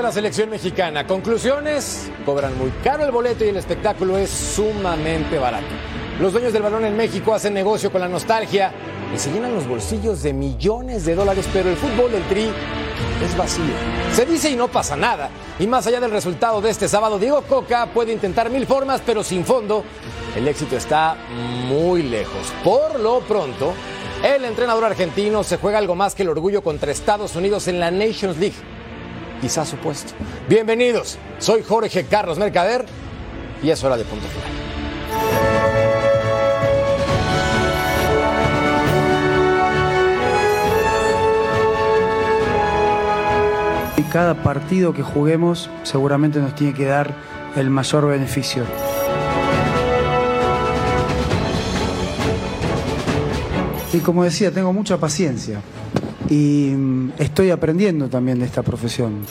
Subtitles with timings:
[0.00, 1.06] de la selección mexicana.
[1.06, 5.66] Conclusiones, cobran muy caro el boleto y el espectáculo es sumamente barato.
[6.18, 8.72] Los dueños del balón en México hacen negocio con la nostalgia
[9.14, 12.50] y se llenan los bolsillos de millones de dólares, pero el fútbol del Tri
[13.22, 13.74] es vacío.
[14.14, 15.28] Se dice y no pasa nada.
[15.58, 19.22] Y más allá del resultado de este sábado, Diego Coca puede intentar mil formas, pero
[19.22, 19.84] sin fondo,
[20.34, 21.14] el éxito está
[21.68, 22.50] muy lejos.
[22.64, 23.74] Por lo pronto,
[24.24, 27.90] el entrenador argentino se juega algo más que el orgullo contra Estados Unidos en la
[27.90, 28.79] Nations League.
[29.40, 30.12] Quizás su puesto.
[30.48, 32.84] Bienvenidos, soy Jorge Carlos Mercader
[33.62, 34.50] y es hora de punto final.
[43.96, 47.14] Y cada partido que juguemos seguramente nos tiene que dar
[47.56, 48.64] el mayor beneficio.
[53.92, 55.62] Y como decía, tengo mucha paciencia
[56.30, 59.26] y mm, estoy aprendiendo también de esta profesión.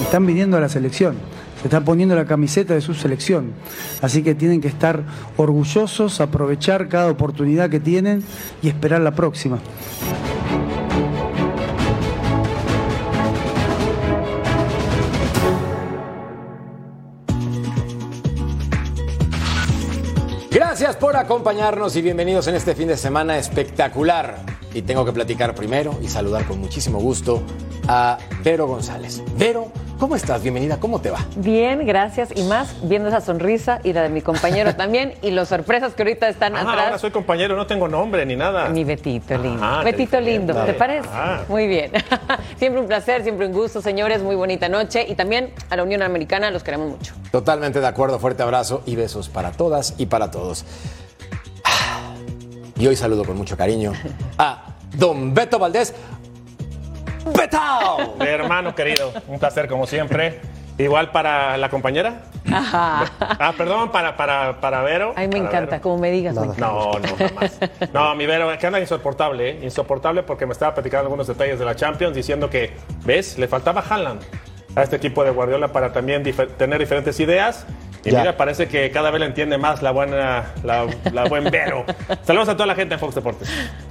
[0.00, 1.16] Están viniendo a la selección,
[1.60, 3.52] se están poniendo la camiseta de su selección,
[4.00, 5.04] así que tienen que estar
[5.36, 8.24] orgullosos, aprovechar cada oportunidad que tienen
[8.62, 9.58] y esperar la próxima.
[21.00, 24.59] Por acompañarnos y bienvenidos en este fin de semana espectacular.
[24.74, 27.42] Y tengo que platicar primero y saludar con muchísimo gusto
[27.88, 29.20] a Vero González.
[29.36, 29.66] Vero,
[29.98, 30.42] ¿cómo estás?
[30.42, 31.26] Bienvenida, ¿cómo te va?
[31.36, 32.28] Bien, gracias.
[32.36, 36.02] Y más viendo esa sonrisa y la de mi compañero también y las sorpresas que
[36.02, 36.84] ahorita están Ah, atrás.
[36.84, 38.68] ahora soy compañero, no tengo nombre ni nada.
[38.68, 39.60] Mi Betito lindo.
[39.60, 40.54] Ah, Betito qué lindo.
[40.54, 41.08] ¿te parece?
[41.12, 41.40] Ah.
[41.48, 41.90] Muy bien.
[42.58, 44.22] siempre un placer, siempre un gusto, señores.
[44.22, 45.04] Muy bonita noche.
[45.08, 47.14] Y también a la Unión Americana los queremos mucho.
[47.32, 50.64] Totalmente de acuerdo, fuerte abrazo y besos para todas y para todos.
[52.80, 53.92] Y hoy saludo con mucho cariño
[54.38, 54.64] a
[54.96, 55.94] Don Beto Valdés.
[57.36, 58.14] ¡Betao!
[58.18, 60.40] Mi hermano querido, un placer como siempre.
[60.78, 62.22] Igual para la compañera.
[62.50, 63.04] Ajá.
[63.20, 65.12] Ah, perdón, para, para, para Vero.
[65.14, 65.82] Ay, me Para encanta, Vero.
[65.82, 66.34] como me digas.
[66.34, 66.46] me.
[66.56, 67.58] No, no, jamás.
[67.92, 69.60] No, mi Vero, que anda insoportable, ¿eh?
[69.62, 72.72] Insoportable porque me estaba platicando algunos detalles de la Champions diciendo que,
[73.04, 73.36] ¿ves?
[73.38, 74.22] Le faltaba Haaland
[74.74, 77.66] a este equipo de Guardiola para también difer- tener diferentes ideas.
[78.04, 78.20] Y Ya.
[78.20, 81.84] mira, parece que cada vez le entiende más la buena, la, la buen Vero.
[82.24, 83.48] Saludos a toda la gente en Fox Deportes.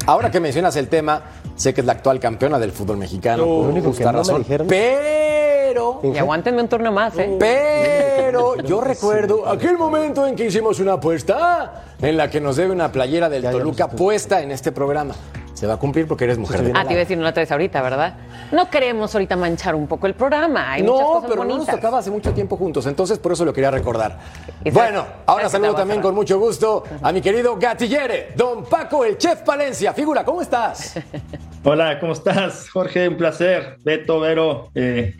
[0.08, 1.22] Ahora que mencionas el tema,
[1.56, 3.38] sé que es la actual campeona del fútbol mexicano.
[3.44, 4.42] Lo por único justa que no me razón.
[4.44, 7.36] dijeron- Pero, Y aguántenme un turno más, ¿eh?
[7.40, 12.72] pero, yo recuerdo aquel momento en que hicimos una apuesta en la que nos debe
[12.72, 15.14] una playera del Ya, Toluca puesta en este programa.
[15.60, 17.34] Se va a cumplir porque eres mujer de Ah, te iba a decir, no la
[17.34, 18.14] traes ahorita, ¿verdad?
[18.54, 20.72] No queremos ahorita manchar un poco el programa.
[20.72, 23.44] Hay muchas No, cosas pero no nos tocaba hace mucho tiempo juntos, entonces por eso
[23.44, 24.20] lo quería recordar.
[24.64, 24.72] Exacto.
[24.72, 29.18] Bueno, ahora Exacto, saludo también con mucho gusto a mi querido gatillere, don Paco, el
[29.18, 29.92] chef Palencia.
[29.94, 30.94] Figura, ¿cómo estás?
[31.66, 33.10] Hola, ¿cómo estás, Jorge?
[33.10, 33.80] Un placer.
[33.84, 34.70] Beto, Vero.
[34.76, 35.14] eh,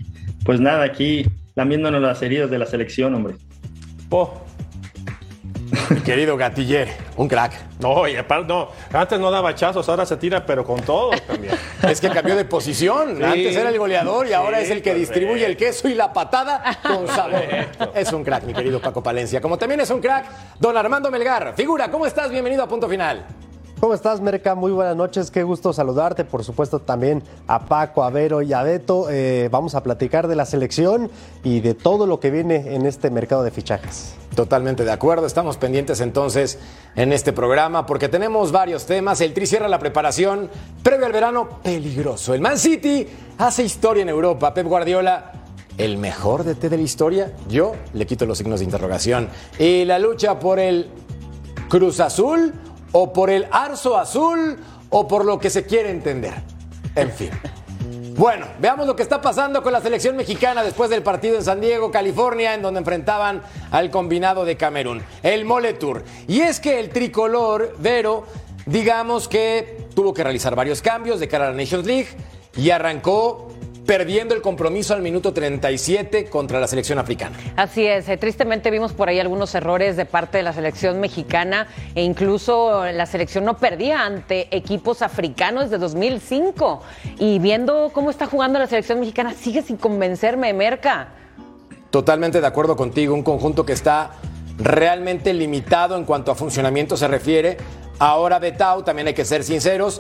[0.46, 1.26] pues nada, aquí
[1.56, 3.36] lamiéndonos las heridas de la selección, hombre.
[4.10, 4.32] Oh,
[5.90, 7.54] mi querido gatillere, un crack.
[7.80, 11.54] no, y aparte, no, antes no daba chazos, ahora se tira, pero con todo también.
[11.84, 13.18] Es que cambió de posición.
[13.18, 13.24] Sí.
[13.24, 15.00] Antes era el goleador y ahora es el que correcto.
[15.00, 17.42] distribuye el queso y la patada con sabor.
[17.96, 19.40] Es un crack, mi querido Paco Palencia.
[19.42, 20.26] Como también es un crack,
[20.60, 21.54] don Armando Melgar.
[21.56, 22.30] Figura, ¿cómo estás?
[22.30, 23.26] Bienvenido a Punto Final.
[23.80, 24.56] ¿Cómo estás, Merca?
[24.56, 26.26] Muy buenas noches, qué gusto saludarte.
[26.26, 29.08] Por supuesto, también a Paco, a Vero y a Beto.
[29.10, 31.10] Eh, vamos a platicar de la selección
[31.46, 34.16] y de todo lo que viene en este mercado de fichajes.
[34.36, 35.26] Totalmente de acuerdo.
[35.26, 36.60] Estamos pendientes entonces
[36.96, 39.22] en este programa porque tenemos varios temas.
[39.22, 40.50] El Tri cierra la preparación
[40.84, 42.34] previo al verano peligroso.
[42.34, 43.08] El Man City
[43.38, 44.54] hace historia en Europa.
[44.54, 45.32] Pep Guardiola,
[45.78, 47.34] el mejor DT de la historia.
[47.50, 49.30] Yo le quito los signos de interrogación.
[49.58, 50.90] Y la lucha por el
[51.68, 52.54] Cruz Azul
[52.92, 54.58] o por el Arzo Azul
[54.90, 56.34] o por lo que se quiere entender.
[56.96, 57.30] En fin.
[58.20, 61.62] Bueno, veamos lo que está pasando con la selección mexicana después del partido en San
[61.62, 66.04] Diego, California, en donde enfrentaban al combinado de Camerún, el Mole Tour.
[66.28, 68.26] Y es que el tricolor, Vero,
[68.66, 72.10] digamos que tuvo que realizar varios cambios de cara a la Nations League
[72.58, 73.54] y arrancó
[73.90, 77.36] perdiendo el compromiso al minuto 37 contra la selección africana.
[77.56, 81.66] Así es, eh, tristemente vimos por ahí algunos errores de parte de la selección mexicana
[81.96, 86.84] e incluso la selección no perdía ante equipos africanos desde 2005.
[87.18, 91.08] Y viendo cómo está jugando la selección mexicana, sigue sin convencerme, Merca.
[91.90, 94.12] Totalmente de acuerdo contigo, un conjunto que está
[94.60, 97.58] realmente limitado en cuanto a funcionamiento se refiere.
[97.98, 100.00] Ahora Betau, también hay que ser sinceros,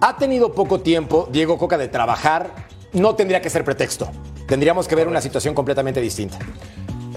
[0.00, 4.10] ha tenido poco tiempo Diego Coca de trabajar, no tendría que ser pretexto.
[4.46, 6.38] Tendríamos que ver una situación completamente distinta.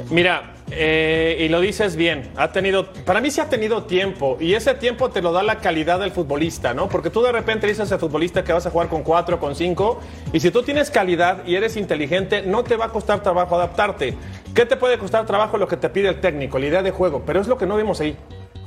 [0.10, 4.54] Mira, eh, y lo dices bien, ha tenido, para mí sí ha tenido tiempo y
[4.54, 6.90] ese tiempo te lo da la calidad del futbolista, ¿no?
[6.90, 10.00] Porque tú de repente dices al futbolista que vas a jugar con cuatro, con cinco
[10.34, 14.16] y si tú tienes calidad y eres inteligente, no te va a costar trabajo adaptarte.
[14.54, 15.58] ¿Qué te puede costar trabajo?
[15.58, 17.78] Lo que te pide el técnico, la idea de juego, pero es lo que no
[17.78, 18.16] vimos ahí.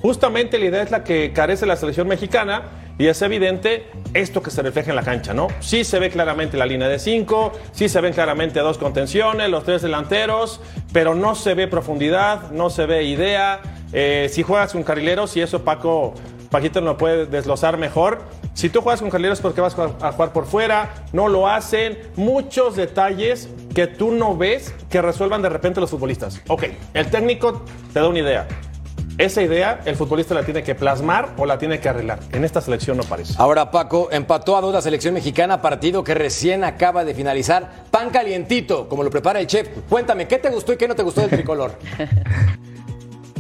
[0.01, 2.63] Justamente la idea es la que carece la selección mexicana
[2.99, 5.47] y es evidente esto que se refleja en la cancha, ¿no?
[5.61, 9.65] Sí se ve claramente la línea de cinco, sí se ven claramente dos contenciones, los
[9.65, 10.61] tres delanteros,
[10.93, 13.61] pero no se ve profundidad, no se ve idea.
[13.93, 16.15] Eh, si juegas con carrileros, y eso Paco,
[16.51, 18.23] Paquito no puede desglosar mejor.
[18.55, 21.99] Si tú juegas con carrileros porque vas a jugar por fuera, no lo hacen.
[22.17, 26.41] Muchos detalles que tú no ves que resuelvan de repente los futbolistas.
[26.49, 26.65] Ok,
[26.95, 28.49] el técnico te da una idea
[29.19, 32.21] esa idea el futbolista la tiene que plasmar o la tiene que arreglar.
[32.33, 33.35] En esta selección no parece.
[33.37, 37.85] Ahora, Paco, empató a dos la selección mexicana, partido que recién acaba de finalizar.
[37.91, 39.69] Pan calientito, como lo prepara el chef.
[39.89, 41.73] Cuéntame, ¿qué te gustó y qué no te gustó del tricolor?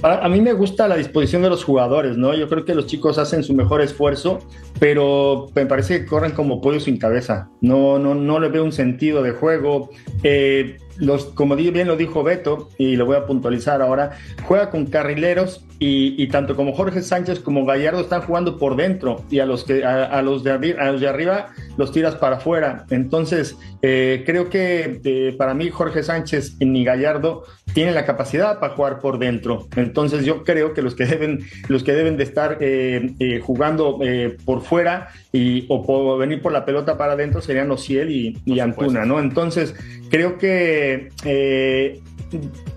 [0.02, 2.32] A mí me gusta la disposición de los jugadores, ¿no?
[2.32, 4.38] Yo creo que los chicos hacen su mejor esfuerzo,
[4.78, 7.50] pero me parece que corren como pollo sin cabeza.
[7.60, 9.90] No, no, no le veo un sentido de juego.
[10.22, 14.12] Eh, los, como bien lo dijo Beto, y lo voy a puntualizar ahora,
[14.44, 19.38] juega con carrileros y, tanto como Jorge Sánchez como Gallardo están jugando por dentro y
[19.38, 21.46] a los, que, a, los, de, a los de arriba
[21.76, 22.84] los tiras para afuera.
[22.90, 28.74] Entonces, eh, creo que eh, para mí Jorge Sánchez ni Gallardo tienen la capacidad para
[28.74, 29.68] jugar por dentro.
[29.76, 34.00] Entonces, yo creo que los que deben, los que deben de estar eh, jugando
[34.44, 38.60] por fuera y, o por venir por la pelota para adentro serían Ociel y, y
[38.60, 39.20] Antuna, ¿no?
[39.20, 39.74] Entonces,
[40.10, 41.10] creo que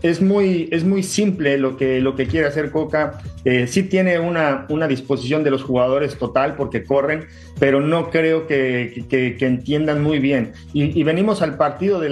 [0.02, 3.20] es muy, es muy simple lo que, lo que quiere hacer Coca.
[3.44, 7.26] Eh, sí tiene una, una disposición de los jugadores total porque corren,
[7.60, 10.54] pero no creo que, que, entiendan muy bien.
[10.74, 12.10] Y, venimos al partido de,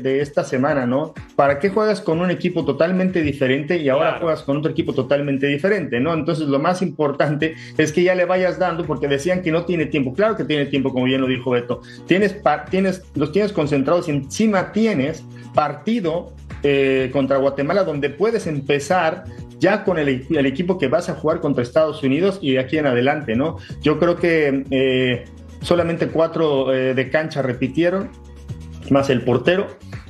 [0.00, 1.14] de, esta semana, ¿no?
[1.36, 5.46] ¿Para qué juegas con un equipo totalmente diferente y ahora juegas con otro equipo totalmente
[5.46, 6.14] diferente, ¿no?
[6.14, 9.86] Entonces lo más importante es que ya le vayas dando, porque decían que no tiene
[9.86, 10.14] tiempo.
[10.14, 11.80] Claro que tiene tiempo, como bien lo dijo Beto.
[12.06, 12.36] Tienes,
[12.70, 15.24] tienes, los tienes concentrados y encima tienes
[15.54, 16.32] partido
[16.62, 19.24] eh, contra Guatemala, donde puedes empezar
[19.58, 20.08] ya con el,
[20.46, 23.56] equipo que vas a jugar contra Estados Unidos y de aquí en adelante, ¿no?
[23.82, 25.24] Yo creo que eh,
[25.60, 28.10] solamente cuatro eh, de cancha repitieron,
[28.90, 29.66] más el portero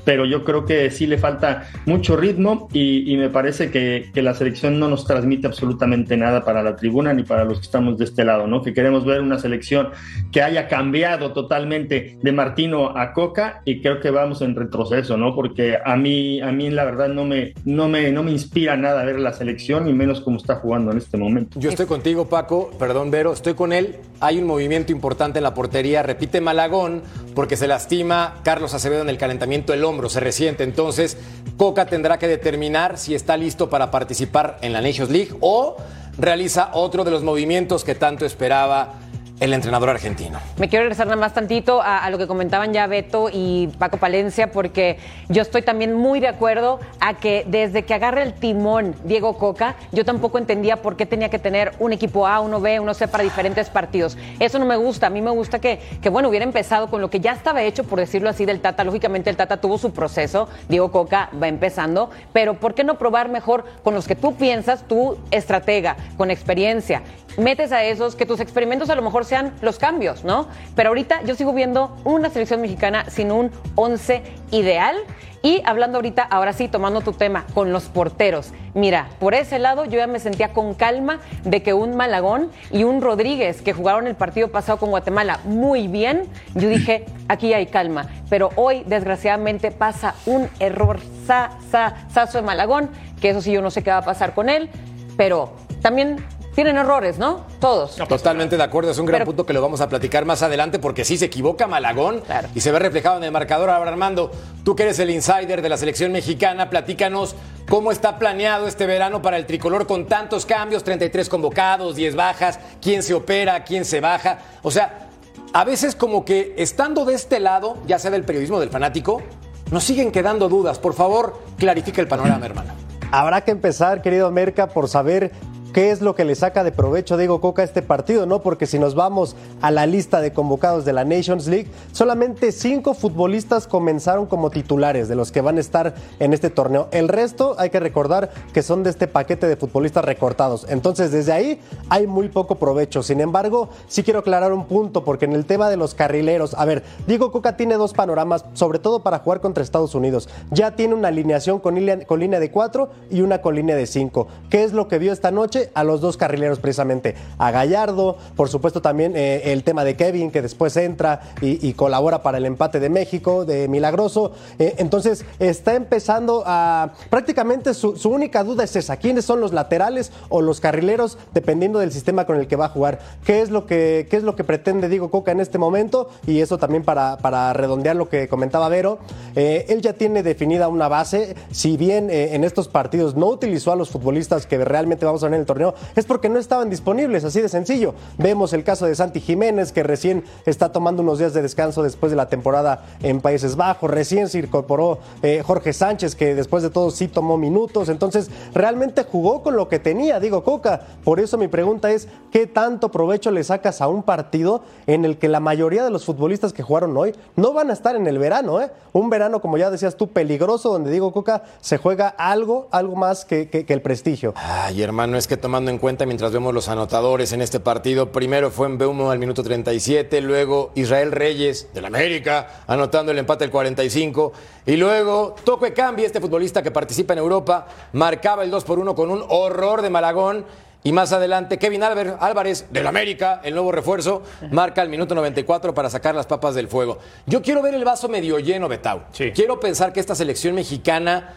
[0.08, 4.80] pero yo creo que sí le falta mucho ritmo y, me parece que, la selección
[4.80, 8.24] no nos transmite absolutamente nada para la tribuna ni para los que estamos de este
[8.24, 8.62] lado, ¿no?
[8.62, 9.90] Que queremos ver una selección
[10.32, 15.34] que haya cambiado totalmente de Martino a Coca y creo que vamos en retroceso, ¿no?
[15.34, 19.04] Porque a mí, a mí la verdad no me, no me, no me inspira nada
[19.04, 21.60] ver la selección y menos cómo está jugando en este momento.
[21.60, 23.96] Yo estoy contigo, Paco, perdón, Vero, estoy con él.
[24.20, 27.02] Hay un movimiento importante en la portería, repite Malagón,
[27.34, 30.62] porque se lastima Carlos Acevedo en el calentamiento del se resiente.
[30.62, 31.16] Entonces,
[31.56, 35.76] Coca tendrá que determinar si está listo para participar en la Nations League o
[36.18, 38.94] realiza otro de los movimientos que tanto esperaba
[39.40, 40.38] el entrenador argentino.
[40.56, 44.50] Me quiero regresar nada más tantito a, lo que comentaban ya Beto y Paco Palencia,
[44.50, 44.98] porque
[45.28, 49.76] yo estoy también muy de acuerdo a que desde que agarre el timón Diego Coca,
[49.92, 53.06] yo tampoco entendía por qué tenía que tener un equipo A, uno B, uno C
[53.08, 54.16] para diferentes partidos.
[54.40, 55.06] Eso no me gusta.
[55.06, 57.84] A mí me gusta que, que, bueno, hubiera empezado con lo que ya estaba hecho,
[57.84, 58.84] por decirlo así, del Tata.
[58.84, 63.28] Lógicamente el Tata tuvo su proceso, Diego Coca va empezando, pero ¿por qué no probar
[63.28, 67.02] mejor con los que tú piensas, tu estratega, con experiencia?
[67.36, 70.48] Metes a esos que tus experimentos a lo mejor sean los cambios, ¿no?
[70.74, 74.96] Pero ahorita yo sigo viendo una selección mexicana sin un 11 ideal.
[75.40, 78.52] Y hablando ahorita, ahora sí, tomando tu tema, con los porteros.
[78.74, 82.82] Mira, por ese lado yo ya me sentía con calma de que un Malagón y
[82.82, 87.66] un Rodríguez, que jugaron el partido pasado con Guatemala muy bien, yo dije, aquí hay
[87.66, 88.08] calma.
[88.28, 93.62] Pero hoy, desgraciadamente, pasa un error sa, sa, sazo de Malagón, que eso sí yo
[93.62, 94.70] no sé qué va a pasar con él,
[95.16, 96.16] pero también
[96.58, 97.42] tienen errores, ¿no?
[97.60, 97.94] Todos.
[97.94, 101.04] Totalmente de acuerdo, es un gran punto que lo vamos a platicar más adelante porque
[101.04, 102.20] sí se equivoca Malagón
[102.52, 103.70] y se ve reflejado en el marcador.
[103.70, 104.32] Ahora, Armando,
[104.64, 107.36] tú que eres el insider de la selección mexicana, platícanos
[107.68, 112.58] cómo está planeado este verano para el tricolor con tantos cambios, 33 convocados, 10 bajas,
[112.82, 114.40] quién se opera, quién se baja.
[114.62, 115.10] O sea,
[115.52, 119.22] a veces como que estando de este lado, ya sea del periodismo del fanático,
[119.70, 120.80] nos siguen quedando dudas.
[120.80, 122.72] Por favor, clarifica el panorama, hermano.
[123.12, 125.30] Habrá que empezar, querido Merca, por saber
[125.72, 128.42] qué es lo que le saca de provecho Diego Coca a este partido, ¿no?
[128.42, 132.94] Porque si nos vamos a la lista de convocados de la Nations League, solamente cinco
[132.94, 136.88] futbolistas comenzaron como titulares de los que van a estar en este torneo.
[136.90, 140.66] El resto hay que recordar que son de este paquete de futbolistas recortados.
[140.68, 143.02] Entonces, desde ahí hay muy poco provecho.
[143.02, 146.64] Sin embargo, sí quiero aclarar un punto, porque en el tema de los carrileros, a
[146.64, 150.28] ver, Diego Coca tiene dos panoramas, sobre todo para jugar contra Estados Unidos.
[150.50, 154.26] Ya tiene una alineación con con línea de cuatro y una con línea de cinco.
[154.50, 155.57] ¿Qué es lo que vio esta noche?
[155.74, 157.14] A los dos carrileros precisamente.
[157.38, 162.22] A Gallardo, por supuesto también eh, el tema de Kevin, que después entra y, colabora
[162.22, 164.32] para el empate de México, de Milagroso.
[164.58, 166.90] Eh, entonces, está empezando a...
[167.10, 168.96] Prácticamente su, única duda es esa.
[168.96, 172.70] ¿Quiénes son los laterales o los carrileros, dependiendo del sistema con el que va a
[172.70, 173.00] jugar?
[173.24, 176.10] ¿Qué es lo que, qué es lo que pretende Diego Coca en este momento?
[176.26, 178.98] Y eso también para, para redondear lo que comentaba Vero.
[179.36, 181.36] Eh, él ya tiene definida una base.
[181.50, 185.34] Si bien en estos partidos no utilizó a los futbolistas que realmente vamos a ver
[185.34, 187.94] en el torneo, es porque no estaban disponibles, así de sencillo.
[188.18, 192.10] Vemos el caso de Santi Jiménez, que recién está tomando unos días de descanso después
[192.10, 193.90] de la temporada en Países Bajos.
[193.90, 197.88] Recién se incorporó eh, Jorge Sánchez, que después de todo sí tomó minutos.
[197.88, 200.82] Entonces, realmente jugó con lo que tenía, digo Coca.
[201.02, 205.18] Por eso mi pregunta es, ¿qué tanto provecho le sacas a un partido en el
[205.18, 208.18] que la mayoría de los futbolistas que jugaron hoy no van a estar en el
[208.18, 208.60] verano?
[208.60, 208.70] ¿eh?
[208.92, 213.24] Un verano, como ya decías tú, peligroso, donde digo Coca se juega algo, algo más
[213.24, 214.34] que, que, el prestigio.
[214.36, 218.50] Ay, hermano, es que tomando en cuenta mientras vemos los anotadores en este partido, primero
[218.50, 223.50] fue en Beumo al minuto 37, luego Israel Reyes del América anotando el empate al
[223.50, 224.32] 45
[224.66, 228.94] y luego Toque Cambi, este futbolista que participa en Europa, marcaba el 2 por 1
[228.94, 230.44] con un horror de Malagón.
[230.84, 235.90] Y más adelante, Kevin Álvarez del América, el nuevo refuerzo, marca el minuto 94 para
[235.90, 236.98] sacar las papas del fuego.
[237.26, 239.02] Yo quiero ver el vaso medio lleno, Betau.
[239.34, 241.34] Quiero pensar que esta selección mexicana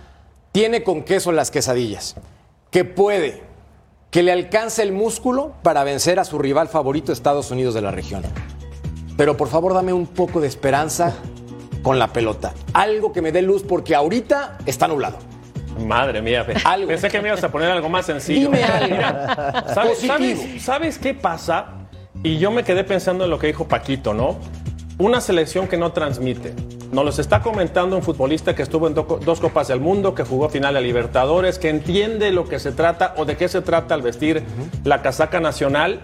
[0.51, 2.15] tiene con queso las quesadillas,
[2.69, 3.41] que puede,
[4.11, 7.91] que le alcance el músculo para vencer a su rival favorito, Estados Unidos de la
[7.91, 8.23] región.
[9.15, 11.15] Pero por favor, dame un poco de esperanza
[11.81, 12.53] con la pelota.
[12.73, 15.17] Algo que me dé luz, porque ahorita está nublado.
[15.79, 18.51] Madre mía, pensé que me ibas a poner algo más sencillo.
[18.51, 18.97] Dime algo.
[20.59, 21.67] ¿Sabes, qué pasa?
[22.21, 24.37] Y yo me quedé pensando en lo que dijo Paquito, ¿no?
[24.97, 26.53] Una selección que no transmite.
[26.91, 30.49] Nos los está comentando un futbolista que estuvo en dos Copas del Mundo, que jugó
[30.49, 34.01] final a Libertadores, que entiende lo que se trata o de qué se trata al
[34.01, 34.43] vestir
[34.83, 36.01] la casaca nacional.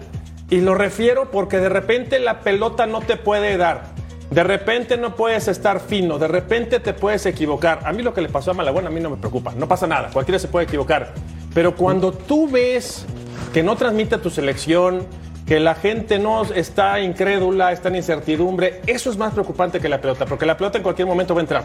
[0.48, 3.82] Y lo refiero porque de repente la pelota no te puede dar.
[4.30, 7.80] De repente no puedes estar fino, de repente te puedes equivocar.
[7.84, 9.86] A mí lo que le pasó a Malagón a mí no me preocupa, no pasa
[9.86, 11.12] nada, cualquiera se puede equivocar.
[11.52, 13.04] Pero cuando tú ves
[13.52, 15.06] que no transmite tu selección,
[15.48, 19.98] que la gente no está incrédula, está en incertidumbre, eso es más preocupante que la
[19.98, 21.64] pelota, porque la pelota en cualquier momento va a entrar.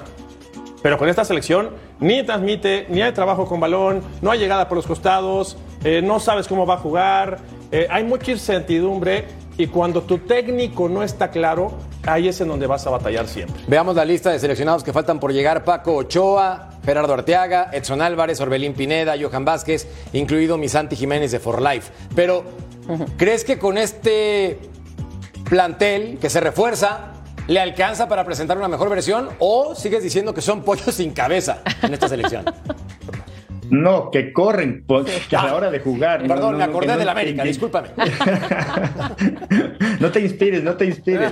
[0.81, 4.77] Pero con esta selección ni transmite, ni hay trabajo con balón, no hay llegada por
[4.77, 7.39] los costados, eh, no sabes cómo va a jugar,
[7.71, 9.25] eh, hay mucha incertidumbre
[9.57, 11.73] y cuando tu técnico no está claro,
[12.05, 13.61] ahí es en donde vas a batallar siempre.
[13.67, 15.63] Veamos la lista de seleccionados que faltan por llegar.
[15.63, 21.61] Paco Ochoa, Gerardo Arteaga, Edson Álvarez, Orbelín Pineda, Johan Vázquez, incluido Misanti Jiménez de For
[21.61, 21.91] Life.
[22.15, 22.43] Pero,
[23.17, 24.59] ¿crees que con este
[25.49, 27.13] plantel que se refuerza,
[27.47, 31.61] le alcanza para presentar una mejor versión o sigues diciendo que son pollos sin cabeza
[31.81, 32.45] en esta selección?
[33.69, 36.27] No, que corren a la hora de jugar.
[36.27, 37.89] Perdón, me acordé de la América, discúlpame.
[39.99, 41.31] no te inspires, no te inspires.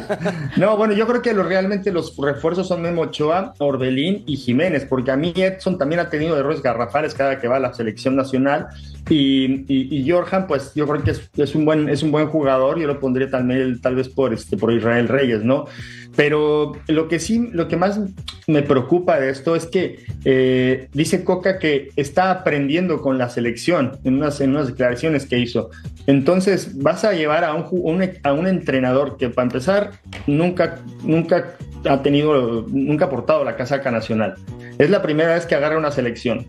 [0.58, 5.12] No, bueno, yo creo que realmente los refuerzos son Memo Ochoa, Orbelín y Jiménez, porque
[5.12, 8.70] a mí Edson también ha tenido errores garrafales cada que va a la selección nacional.
[9.14, 12.88] Y, y, Jorjan, pues yo creo que es, un buen, es un buen jugador, yo
[12.88, 15.66] lo pondría también tal vez por, este, por Israel Reyes, ¿no?
[16.16, 18.00] Pero lo que sí, lo que más
[18.48, 24.00] me preocupa de esto es que eh, dice Coca que está aprendiendo con la selección
[24.06, 25.72] en unas, en unas declaraciones que hizo.
[26.08, 29.92] Entonces vas a llevar a un, a un entrenador que para empezar
[30.26, 34.36] nunca, nunca ha tenido, nunca ha portado la casaca nacional.
[34.78, 36.48] Es la primera vez que agarra una selección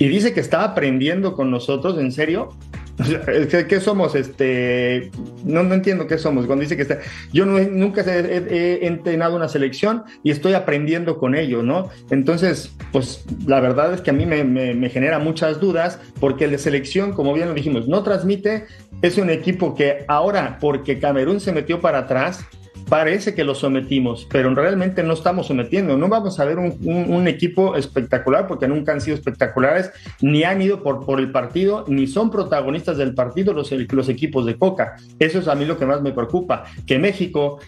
[0.00, 2.48] y dice que está aprendiendo con nosotros, ¿en serio?
[3.68, 4.14] ¿Qué somos?
[4.14, 5.10] Este,
[5.44, 6.46] no, no entiendo qué somos.
[6.46, 7.00] Cuando dice que está,
[7.34, 11.90] yo nunca he, entrenado una selección y estoy aprendiendo con ello, ¿no?
[12.10, 16.56] Entonces, pues la verdad es que a mí me, me genera muchas dudas porque de
[16.56, 18.64] selección, como bien lo dijimos, no transmite.
[19.02, 22.46] Es un equipo que ahora, porque Camerún se metió para atrás,
[22.90, 25.96] parece que lo sometimos, pero realmente no estamos sometiendo.
[25.96, 30.82] No vamos a ver un, equipo espectacular porque nunca han sido espectaculares, ni han ido
[30.82, 33.70] por, por el partido, ni son protagonistas del partido los,
[34.08, 34.96] equipos de Coca.
[35.20, 37.60] Eso es a mí lo que más me preocupa, que México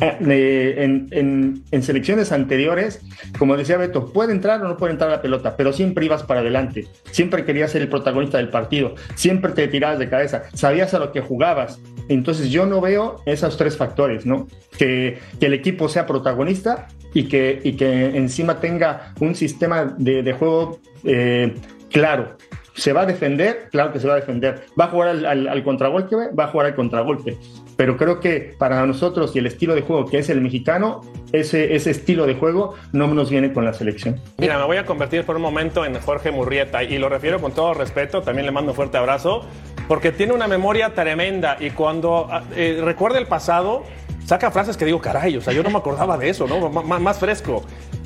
[0.00, 3.00] eh, en, en, selecciones anteriores,
[3.38, 6.40] como decía Beto, puede entrar o no puede entrar la pelota, pero siempre ibas para
[6.40, 10.98] adelante, siempre querías ser el protagonista del partido, siempre te tirabas de cabeza, sabías a
[10.98, 11.80] lo que jugabas.
[12.08, 14.48] Entonces yo no veo esos tres factores, ¿no?
[14.76, 20.22] Que, que el equipo sea protagonista y que, y que encima tenga un sistema de,
[20.22, 21.54] de juego eh,
[21.90, 22.36] claro.
[22.74, 23.68] ¿Se va a defender?
[23.72, 24.62] Claro que se va a defender.
[24.78, 26.14] ¿Va a jugar al, al, al contragolpe?
[26.38, 27.36] Va a jugar al contragolpe
[27.78, 31.00] pero creo que para nosotros y el estilo de juego que es el mexicano,
[31.30, 34.20] ese, ese estilo de juego no nos viene con la selección.
[34.38, 37.52] Mira, me voy a convertir por un momento en Jorge Murrieta y lo refiero con
[37.52, 39.46] todo respeto, también le mando un fuerte abrazo,
[39.86, 43.84] porque tiene una memoria tremenda y cuando ah, eh, recuerda el pasado,
[44.28, 46.68] saca frases que digo, caray, o sea, yo no me acordaba de eso, ¿no?
[46.68, 47.64] más fresco.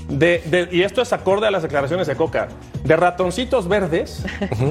[0.09, 2.49] De, y esto es acorde a las declaraciones de Coca.
[2.85, 4.25] De ratoncitos verdes,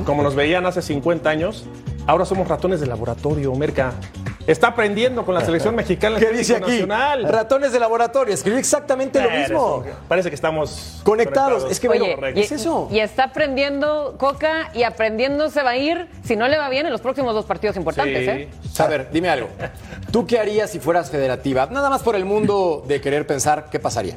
[0.06, 1.66] como nos veían hace 50 años,
[2.08, 3.94] ahora somos ratones de laboratorio, Merca.
[4.48, 6.20] Está aprendiendo con la selección mexicana.
[6.20, 6.82] ¿Qué dice aquí?
[6.82, 8.34] Ratones de laboratorio.
[8.34, 9.84] Escribió exactamente lo mismo.
[10.08, 11.70] Parece que estamos conectados.
[11.70, 12.88] Es que Oye, y, es eso.
[12.92, 16.86] Y está aprendiendo Coca y aprendiendo se va a ir, si no le va bien,
[16.86, 18.28] en los próximos dos partidos importantes.
[18.28, 18.50] ¿eh?
[18.80, 19.50] A ver, dime algo.
[20.12, 21.68] ¿Tú qué harías si fueras federativa?
[21.70, 24.16] Nada más por el mundo de querer pensar qué pasaría.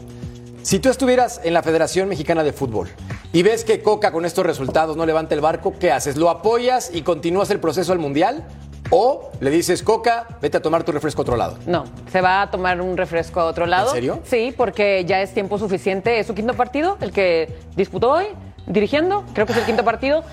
[0.64, 2.88] Si tú estuvieras en la Federación Mexicana de Fútbol
[3.34, 6.16] y ves que Coca con estos resultados no levanta el barco, ¿qué haces?
[6.16, 8.46] ¿Lo apoyas y continúas el proceso al Mundial?
[8.88, 11.58] O le dices, Coca, vete a tomar tu refresco a otro lado.
[11.66, 13.88] No, se va a tomar un refresco a otro lado.
[13.88, 14.20] ¿En serio?
[14.24, 16.18] Sí, porque ya es tiempo suficiente.
[16.18, 18.28] Es su quinto partido, el que disputó hoy,
[18.66, 19.22] dirigiendo.
[19.34, 20.24] Creo que es el quinto partido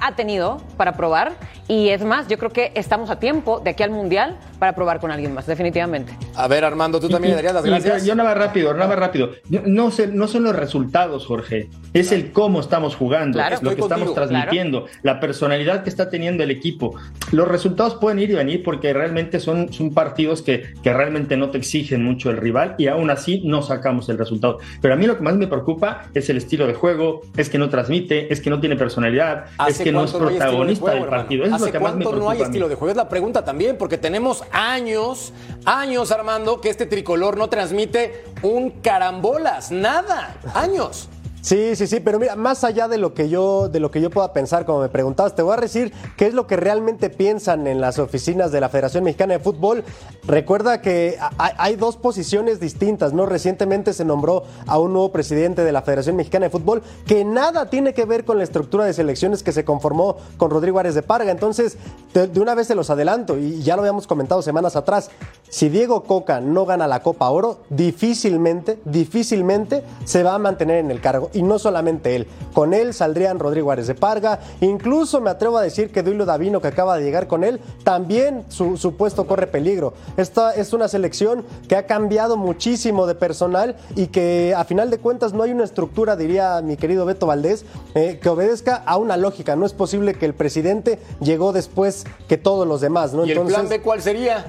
[0.00, 1.32] ha, tenido para probar.
[1.66, 5.00] Y es más, yo creo que estamos a tiempo de aquí al Mundial para probar
[5.00, 6.12] con alguien más, definitivamente.
[6.34, 8.04] A ver, Armando, tú también le darías las gracias.
[8.04, 9.30] Yo, nada rápido, nada rápido.
[9.48, 11.68] No, sé, no son los resultados, Jorge.
[11.94, 16.42] Es el cómo estamos jugando, es lo que estamos transmitiendo, la personalidad que está teniendo
[16.42, 16.94] el equipo.
[17.32, 21.50] Los resultados pueden ir y venir porque realmente son, son partidos que, que realmente no
[21.50, 24.58] te exigen mucho el rival y aún así no sacamos el resultado.
[24.80, 27.58] Pero a mí lo que más me preocupa es el estilo de juego, es que
[27.58, 31.44] no transmite, es que no tiene personalidad, es que no es protagonista del partido.
[31.44, 32.90] es lo que más me no hay estilo de juego?
[32.90, 35.32] Es la pregunta también, porque tenemos años,
[35.64, 41.08] años, Armando, que este tricolor no transmite un carambolas, nada, años.
[41.40, 44.10] Sí, sí, sí, pero mira, más allá de lo que yo de lo que yo
[44.10, 47.66] pueda pensar, como me preguntabas, te voy a decir qué es lo que realmente piensan
[47.66, 49.84] en las oficinas de la Federación Mexicana de Fútbol.
[50.26, 53.24] Recuerda que hay dos posiciones distintas, ¿no?
[53.24, 57.70] Recientemente se nombró a un nuevo presidente de la Federación Mexicana de Fútbol que nada
[57.70, 61.02] tiene que ver con la estructura de selecciones que se conformó con Rodrigo Árez de
[61.02, 61.30] Parga.
[61.30, 61.78] Entonces,
[62.14, 65.10] de, una vez se los adelanto y ya lo habíamos comentado semanas atrás.
[65.48, 70.90] Si Diego Coca no gana la Copa Oro, difícilmente, difícilmente se va a mantener en
[70.90, 72.26] el cargo y no solamente él.
[72.52, 76.60] Con él saldrían Rodrigo Árez de Parga, incluso me atrevo a decir que Duilo Davino,
[76.60, 79.94] que acaba de llegar con él, también su, puesto corre peligro.
[80.16, 84.98] Esta es una selección que ha cambiado muchísimo de personal y que a final de
[84.98, 89.16] cuentas no hay una estructura, diría mi querido Beto Valdés, eh, que obedezca a una
[89.16, 89.54] lógica.
[89.54, 93.12] No es posible que el presidente llegó después que todos los demás.
[93.14, 93.24] ¿no?
[93.24, 94.44] ¿Y el plan B cuál sería?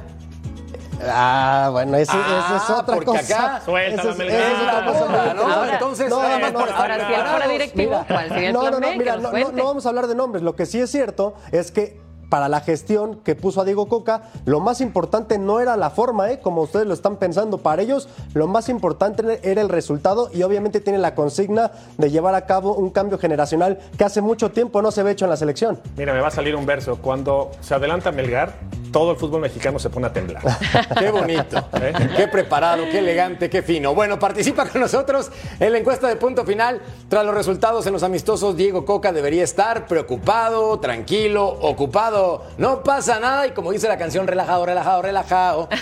[1.07, 3.19] Ah, bueno, eso, ah, es otra porque cosa.
[3.19, 5.65] Acá, suelta la es, ¿no?
[5.65, 9.31] Entonces, no, no, no, ahora fuera directivo, ¿cuál sería el no, no, no, mira, no,
[9.31, 10.43] no vamos a hablar de nombres.
[10.43, 14.23] Lo que sí es cierto es que para la gestión que puso a Diego Coca,
[14.45, 16.39] lo más importante no era la forma, ¿eh?
[16.39, 17.57] como ustedes lo están pensando.
[17.57, 22.35] Para ellos, lo más importante era el resultado y obviamente tiene la consigna de llevar
[22.35, 25.37] a cabo un cambio generacional que hace mucho tiempo no se ve hecho en la
[25.37, 25.79] selección.
[25.97, 26.97] Mira, me va a salir un verso.
[27.01, 28.53] Cuando se adelanta Melgar,
[28.91, 30.43] todo el fútbol mexicano se pone a temblar.
[30.99, 31.93] qué bonito, ¿eh?
[32.15, 33.93] qué preparado, qué elegante, qué fino.
[33.93, 36.81] Bueno, participa con nosotros en la encuesta de punto final.
[37.07, 42.18] Tras los resultados en los amistosos, Diego Coca debería estar preocupado, tranquilo, ocupado.
[42.58, 45.69] No pasa nada y como dice la canción, relajado, relajado, relajado.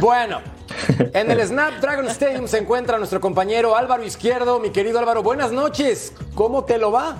[0.00, 0.40] Bueno,
[1.12, 4.60] en el Snapdragon Stadium se encuentra nuestro compañero Álvaro Izquierdo.
[4.60, 6.12] Mi querido Álvaro, buenas noches.
[6.36, 7.16] ¿Cómo te lo va?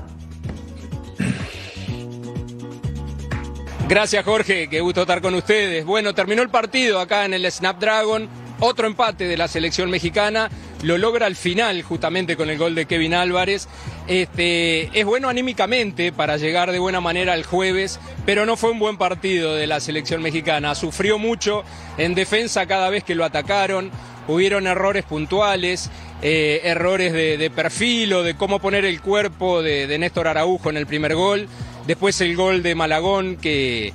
[3.89, 5.85] Gracias Jorge, qué gusto estar con ustedes.
[5.85, 8.29] Bueno, terminó el partido acá en el Snapdragon,
[8.61, 10.51] otro empate de la selección mexicana,
[10.83, 13.69] lo logra al final justamente con el gol de Kevin Álvarez.
[14.07, 18.79] Este, es bueno anímicamente para llegar de buena manera al jueves, pero no fue un
[18.79, 20.75] buen partido de la selección mexicana.
[20.75, 21.65] Sufrió mucho
[21.99, 23.91] en defensa cada vez que lo atacaron,
[24.29, 25.91] hubieron errores puntuales.
[26.23, 30.87] Eh, errores de, perfil o de cómo poner el cuerpo de Néstor Araujo en el
[30.87, 31.49] primer gol.
[31.87, 33.93] Después el gol de Malagón que,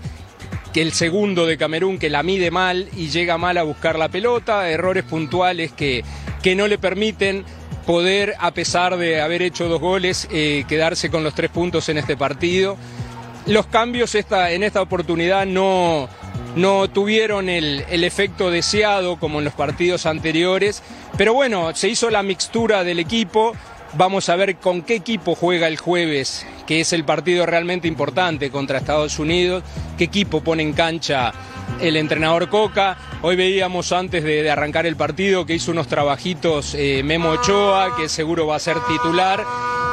[0.75, 4.09] que el segundo de Camerún que la mide mal y llega mal a buscar la
[4.09, 6.03] pelota, errores puntuales que,
[6.43, 7.45] que no le permiten
[7.85, 11.97] poder, a pesar de haber hecho dos goles, eh, quedarse con los tres puntos en
[11.97, 12.75] este partido.
[13.45, 16.09] Los cambios esta, en esta oportunidad no,
[16.57, 20.83] no tuvieron el, el, efecto deseado como en los partidos anteriores,
[21.17, 23.53] pero bueno, se hizo la mixtura del equipo.
[23.97, 28.51] Vamos a ver con qué equipo juega el jueves, que es el partido realmente importante
[28.51, 29.63] contra Estados Unidos,
[29.97, 31.31] qué equipo pone en cancha
[31.79, 32.97] el entrenador Coca.
[33.21, 38.09] Hoy veíamos antes de, arrancar el partido que hizo unos trabajitos eh, Memo Ochoa, que
[38.09, 39.41] seguro va a ser titular.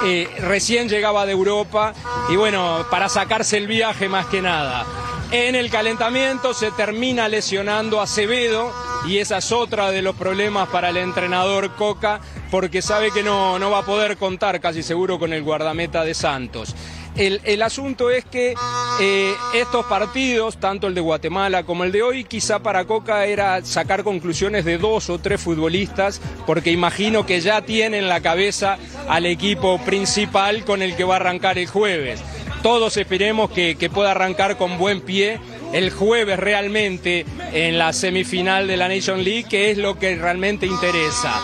[0.05, 1.95] Eh, recién llegaba de Europa
[2.29, 4.85] y bueno, para sacarse el viaje más que nada.
[5.33, 8.71] En el calentamiento se termina lesionando Acevedo
[9.09, 13.59] y esa es otra de los problemas para el entrenador Coca porque sabe que no,
[13.59, 16.77] no va a poder contar casi seguro con el guardameta de Santos.
[17.17, 18.55] El, el, asunto es que
[19.01, 23.65] eh, estos partidos, tanto el de Guatemala como el de hoy, quizá para Coca era
[23.65, 28.77] sacar conclusiones de dos o tres futbolistas, porque imagino que ya tiene en la cabeza
[29.09, 32.23] al equipo principal con el que va a arrancar el jueves.
[32.63, 35.41] Todos esperemos que, que pueda arrancar con buen pie
[35.73, 40.67] el jueves realmente en la semifinal de la Nation League, que es lo que realmente
[40.67, 41.35] interesa.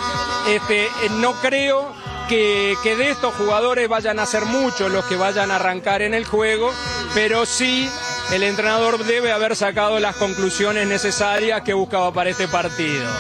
[0.49, 0.87] Este,
[1.19, 1.93] no creo
[2.29, 6.15] que, que, de estos jugadores vayan a ser muchos los que vayan a arrancar en
[6.15, 6.73] el juego,
[7.15, 7.89] pero sí
[8.33, 13.11] el entrenador debe haber sacado las conclusiones necesarias que buscaba para este partido.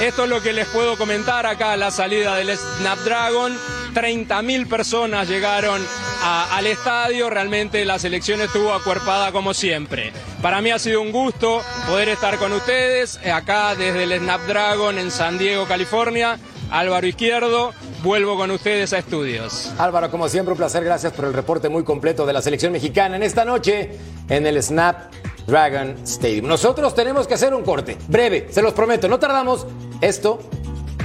[0.00, 3.56] Esto es lo que les puedo comentar acá la salida del Snapdragon.
[3.94, 5.80] 30.000 personas llegaron
[6.24, 10.12] al estadio, realmente la selección estuvo acuerpada como siempre.
[10.40, 15.10] Para mí ha sido un gusto poder estar con ustedes acá desde el Snapdragon en
[15.10, 16.38] San Diego, California.
[16.70, 19.70] Álvaro Izquierdo, vuelvo con ustedes a estudios.
[19.78, 20.82] Álvaro, como siempre, un placer.
[20.82, 24.60] Gracias por el reporte muy completo de la selección mexicana en esta noche en el
[24.62, 26.46] Snapdragon Stadium.
[26.46, 29.66] Nosotros tenemos que hacer un corte breve, se los prometo, no tardamos.
[30.00, 30.40] Esto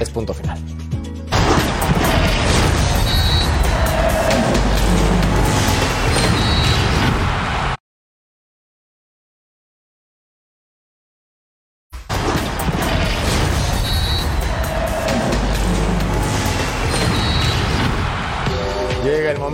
[0.00, 0.58] es punto final.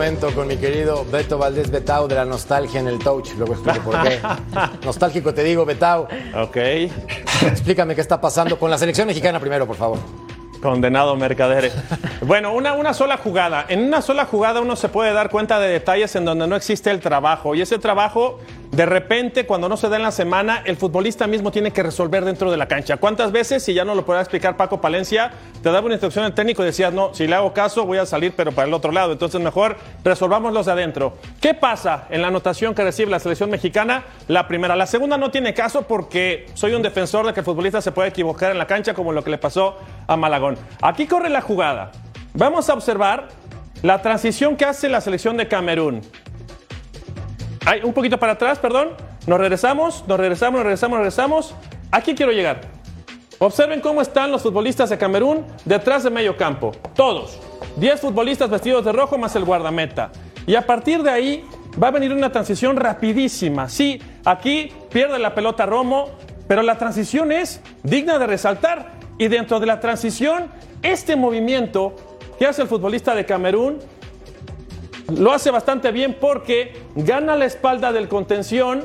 [0.06, 3.30] Momento con mi querido Beto Valdés Betao de la nostalgia en el touch.
[3.36, 4.20] Luego explico por qué.
[4.84, 6.06] Nostálgico te digo, Betao.
[6.32, 6.56] Ok.
[7.42, 9.98] Explícame qué está pasando con la selección mexicana primero, por favor.
[10.60, 11.70] Condenado mercader.
[12.22, 13.64] Bueno, una, una sola jugada.
[13.68, 16.90] En una sola jugada uno se puede dar cuenta de detalles en donde no existe
[16.90, 17.54] el trabajo.
[17.54, 18.40] Y ese trabajo,
[18.72, 22.24] de repente, cuando no se da en la semana, el futbolista mismo tiene que resolver
[22.24, 22.96] dentro de la cancha.
[22.96, 25.30] ¿Cuántas veces, si ya no lo podrá explicar Paco Palencia,
[25.62, 28.06] te daba una instrucción al técnico y decías, no, si le hago caso voy a
[28.06, 29.12] salir, pero para el otro lado.
[29.12, 31.14] Entonces mejor resolvamos los de adentro.
[31.40, 34.04] ¿Qué pasa en la anotación que recibe la selección mexicana?
[34.28, 34.74] La primera.
[34.74, 38.08] La segunda no tiene caso porque soy un defensor de que el futbolista se puede
[38.08, 40.45] equivocar en la cancha como lo que le pasó a Malagón.
[40.82, 41.92] Aquí corre la jugada.
[42.34, 43.28] Vamos a observar
[43.82, 46.02] la transición que hace la selección de Camerún.
[47.64, 48.90] Ay, un poquito para atrás, perdón.
[49.26, 51.54] Nos regresamos, nos regresamos, nos regresamos, nos regresamos.
[51.90, 52.60] Aquí quiero llegar.
[53.38, 56.72] Observen cómo están los futbolistas de Camerún detrás de medio campo.
[56.94, 57.38] Todos.
[57.76, 60.10] 10 futbolistas vestidos de rojo más el guardameta.
[60.46, 61.44] Y a partir de ahí
[61.82, 63.68] va a venir una transición rapidísima.
[63.68, 66.10] Sí, aquí pierde la pelota Romo,
[66.48, 68.95] pero la transición es digna de resaltar.
[69.18, 70.50] Y dentro de la transición,
[70.82, 71.94] este movimiento
[72.38, 73.78] que hace el futbolista de Camerún
[75.16, 78.84] lo hace bastante bien porque gana la espalda del contención.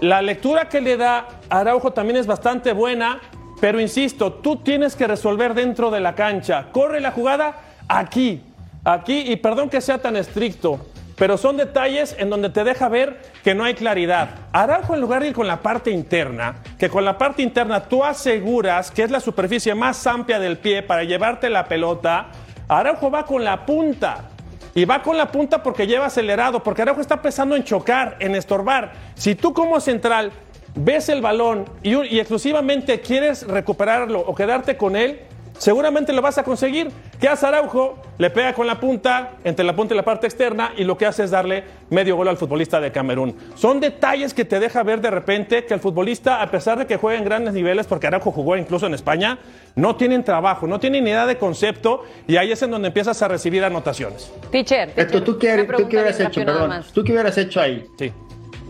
[0.00, 3.20] La lectura que le da Araujo también es bastante buena,
[3.60, 6.68] pero insisto, tú tienes que resolver dentro de la cancha.
[6.72, 8.42] Corre la jugada aquí,
[8.84, 10.80] aquí, y perdón que sea tan estricto,
[11.16, 14.30] pero son detalles en donde te deja ver que no hay claridad.
[14.52, 18.04] Araujo, en lugar de ir con la parte interna, que con la parte interna tú
[18.04, 22.28] aseguras que es la superficie más amplia del pie para llevarte la pelota,
[22.68, 24.28] Araujo va con la punta.
[24.74, 28.34] Y va con la punta porque lleva acelerado, porque Araujo está pensando en chocar, en
[28.34, 28.92] estorbar.
[29.14, 30.32] Si tú como central
[30.74, 35.20] ves el balón y, y exclusivamente quieres recuperarlo o quedarte con él,
[35.62, 36.90] seguramente lo vas a conseguir.
[37.20, 37.96] ¿Qué hace Araujo?
[38.18, 41.06] Le pega con la punta, entre la punta y la parte externa, y lo que
[41.06, 43.36] hace es darle medio gol al futbolista de Camerún.
[43.54, 46.96] Son detalles que te deja ver de repente que el futbolista, a pesar de que
[46.96, 49.38] juega en grandes niveles, porque Araujo jugó incluso en España,
[49.76, 53.22] no tienen trabajo, no tienen ni idea de concepto, y ahí es en donde empiezas
[53.22, 54.32] a recibir anotaciones.
[54.50, 56.44] Teacher, teacher Esto, ¿tú, qué, ¿tú qué hubieras hecho?
[56.44, 57.86] Perdón, ¿Tú qué hubieras hecho ahí?
[57.96, 58.12] Sí.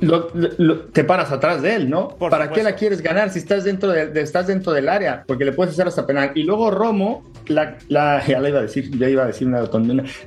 [0.02, 2.08] Lo, lo, te paras atrás de él, ¿no?
[2.08, 2.54] Por ¿Para supuesto.
[2.54, 5.24] qué la quieres ganar si estás dentro, de, de- estás dentro del área?
[5.26, 6.32] Porque le puedes hacer hasta penal.
[6.34, 9.62] Y luego Romo, la, la- ya le iba a decir, ya iba a decir una.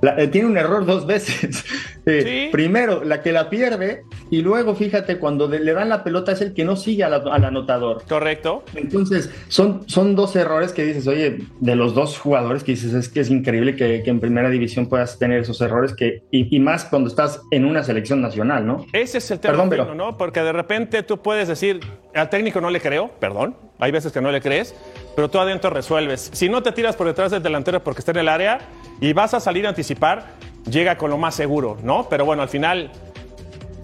[0.02, 1.64] La- eh, tiene un error dos veces.
[2.08, 2.50] Eh, Sí.
[2.52, 6.54] Primero, la que la pierde y luego fíjate, cuando le dan la pelota es el
[6.54, 8.04] que no sigue al, anotador.
[8.08, 8.64] Correcto.
[8.76, 13.10] Entonces, son, son dos errores que dices, oye, de los dos jugadores que dices, es
[13.10, 17.10] que es increíble que, en primera división puedas tener esos errores que, y, más cuando
[17.10, 18.86] estás en una selección nacional, ¿no?
[18.94, 19.65] Ese es el tema, perdón,
[19.96, 20.18] ¿no?
[20.18, 21.80] Porque de repente tú puedes decir,
[22.14, 24.76] al técnico no le creo, perdón, hay veces que no le crees,
[25.16, 26.30] pero tú adentro resuelves.
[26.34, 28.60] Si no te tiras por detrás del delantero porque está en el área
[29.02, 30.26] y vas a salir a anticipar,
[30.70, 32.08] llega con lo más seguro, ¿no?
[32.10, 32.92] Pero bueno, al final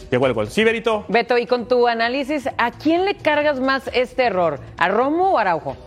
[0.09, 0.47] llegó el gol.
[0.49, 1.05] ¿Sí, Berito?
[1.07, 4.59] Beto, y con tu análisis, ¿a quién le cargas más este error?
[4.77, 5.77] ¿A Romo o a Araujo?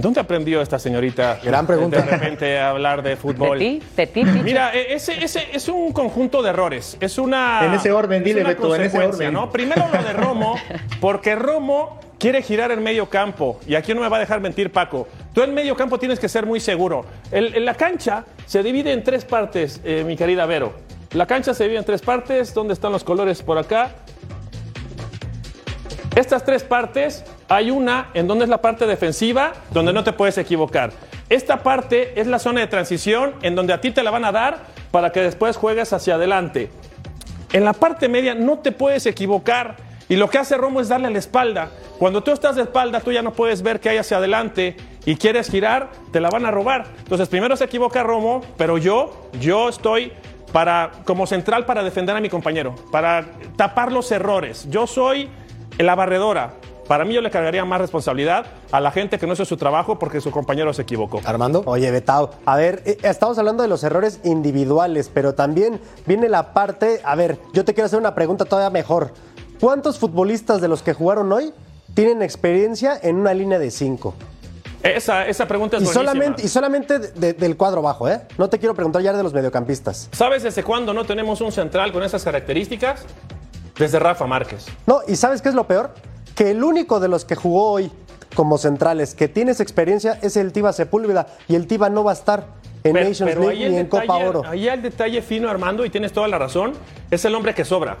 [0.00, 1.40] ¿Dónde aprendió esta señorita?
[1.42, 2.00] Gran pregunta.
[2.00, 3.58] De repente a hablar de fútbol.
[3.58, 4.24] ¿De ti?
[4.24, 6.96] Mira, e-, ese, ese, es un conjunto de errores.
[7.00, 7.64] Es una.
[7.64, 9.32] En ese orden, dile, Beto, en ese orden.
[9.32, 9.50] ¿no?
[9.50, 10.56] Primero lo de Romo,
[11.00, 13.58] porque Romo quiere girar en medio campo.
[13.66, 15.08] Y aquí no me va a dejar mentir Paco.
[15.32, 17.04] Tú en medio campo tienes que ser muy seguro.
[17.30, 20.74] en la cancha se divide en tres partes, eh, mi querida Vero.
[21.12, 22.54] La cancha se divide en tres partes.
[22.54, 23.92] ¿Dónde están los colores por acá?
[26.14, 30.38] Estas tres partes, hay una en donde es la parte defensiva, donde no te puedes
[30.38, 30.92] equivocar.
[31.28, 34.32] Esta parte es la zona de transición en donde a ti te la van a
[34.32, 36.70] dar para que después juegues hacia adelante.
[37.52, 39.76] En la parte media no te puedes equivocar.
[40.10, 41.70] Y lo que hace Romo es darle a la espalda.
[41.98, 45.16] Cuando tú estás de espalda, tú ya no puedes ver qué hay hacia adelante y
[45.16, 46.86] quieres girar, te la van a robar.
[46.98, 50.12] Entonces, primero se equivoca Romo, pero yo, yo estoy
[50.52, 54.66] para, como central para defender a mi compañero, para tapar los errores.
[54.70, 55.28] Yo soy
[55.78, 56.54] la barredora,
[56.88, 59.98] para mí yo le cargaría más responsabilidad a la gente que no hizo su trabajo
[59.98, 61.20] porque su compañero se equivocó.
[61.24, 61.62] Armando.
[61.66, 66.54] Oye, Betao, a ver, eh, estamos hablando de los errores individuales, pero también viene la
[66.54, 69.12] parte, a ver, yo te quiero hacer una pregunta todavía mejor.
[69.60, 71.52] ¿Cuántos futbolistas de los que jugaron hoy
[71.94, 74.14] tienen experiencia en una línea de cinco?
[74.82, 78.22] Esa, esa pregunta es y solamente Y solamente del cuadro bajo, ¿eh?
[78.38, 80.08] No te quiero preguntar ya de los mediocampistas.
[80.12, 83.04] ¿Sabes desde cuándo no tenemos un central con esas características?
[83.76, 84.66] Desde Rafa Márquez.
[84.86, 85.92] No, y ¿sabes qué es lo peor?
[86.38, 87.90] Que el único de los que jugó hoy
[88.36, 92.14] como centrales que tienes experiencia es el Tiva Sepúlveda y el Tiva no va a
[92.14, 92.46] estar
[92.84, 94.44] en Nations League ni en Copa Oro.
[94.46, 96.74] Ahí el detalle fino, Armando, y tienes toda la razón,
[97.10, 97.96] es el hombre que sobra.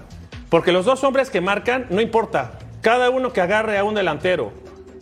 [0.50, 4.52] Porque los dos hombres que marcan, no importa, cada uno que agarre a un delantero.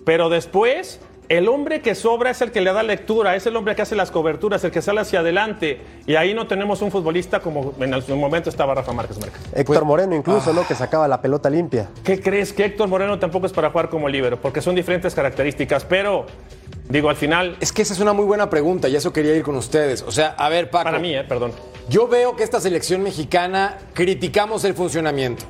[0.07, 3.75] Pero después el hombre que sobra es el que le da lectura, es el hombre
[3.75, 5.81] que hace las coberturas, el que sale hacia adelante.
[6.07, 9.41] Y ahí no tenemos un futbolista como en su momento estaba Rafa Márquez Márquez.
[9.53, 10.67] Héctor pues, Moreno incluso, ¿no?
[10.67, 11.89] Que sacaba la pelota limpia.
[12.05, 12.53] ¿Qué crees?
[12.53, 16.27] Que Héctor Moreno tampoco es para jugar como líbero, porque son diferentes características, pero
[16.89, 17.57] digo, al final...
[17.61, 20.03] Es que esa es una muy buena pregunta y eso quería ir con ustedes.
[20.03, 20.85] O sea, a ver, Paco.
[20.85, 21.53] Para mí, eh, perdón.
[21.89, 25.45] Yo veo que esta selección mexicana criticamos el funcionamiento.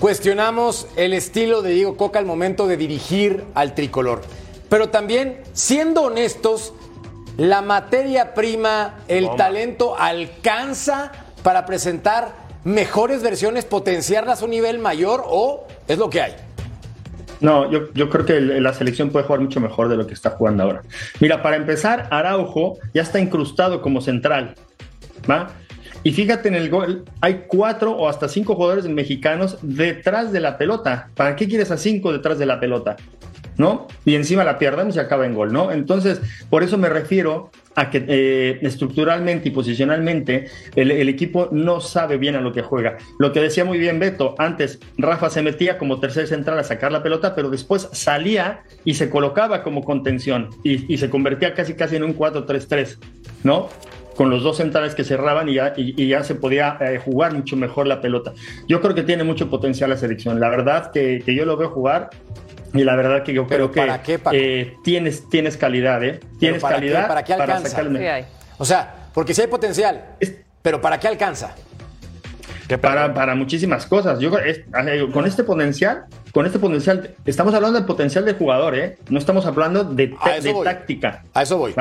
[0.00, 4.20] Cuestionamos el estilo de Diego Coca al momento de dirigir al tricolor.
[4.68, 6.74] Pero también, siendo honestos,
[7.36, 15.24] la materia prima, el talento alcanza para presentar mejores versiones, potenciarlas a un nivel mayor
[15.26, 16.34] o es lo que hay.
[17.40, 20.30] No, yo, yo, creo que la selección puede jugar mucho mejor de lo que está
[20.30, 20.82] jugando ahora.
[21.20, 24.56] Mira, para empezar, Araujo ya está incrustado como central.
[25.30, 25.48] ¿va?
[26.02, 30.58] Y fíjate en el gol, hay cuatro o hasta cinco jugadores mexicanos detrás de la
[30.58, 31.10] pelota.
[31.14, 32.96] ¿Para qué quieres a cinco detrás de la pelota?
[33.58, 33.88] ¿No?
[34.04, 35.70] Y encima la pierden y se acaba en gol, ¿no?
[35.70, 42.16] Entonces, por eso me refiero a que eh, estructuralmente y posicionalmente el, equipo no sabe
[42.16, 42.96] bien a lo que juega.
[43.18, 46.90] Lo que decía muy bien Beto, antes Rafa se metía como tercer central a sacar
[46.90, 51.96] la pelota, pero después salía y se colocaba como contención y, se convertía casi casi
[51.96, 52.98] en un 4-3-3,
[53.44, 53.68] ¿no?
[54.16, 57.56] con los dos centrales que cerraban y ya, y, ya se podía eh, jugar mucho
[57.56, 58.32] mejor la pelota.
[58.66, 60.40] Yo creo que tiene mucho potencial la selección.
[60.40, 62.10] La verdad que, que yo lo veo jugar
[62.74, 66.20] y la verdad que yo creo que eh, tienes, tienes calidad, ¿eh?
[66.38, 67.82] Tienes para calidad ¿Para qué alcanza?
[68.58, 70.16] o sea, porque si hay potencial,
[70.62, 71.54] pero ¿para qué alcanza?
[72.82, 74.18] Para, para, muchísimas cosas.
[74.18, 74.30] Yo
[75.12, 78.98] con este potencial, con este potencial, estamos hablando del potencial del jugador, ¿eh?
[79.08, 80.14] No estamos hablando de,
[80.62, 81.24] táctica.
[81.32, 81.74] A eso voy.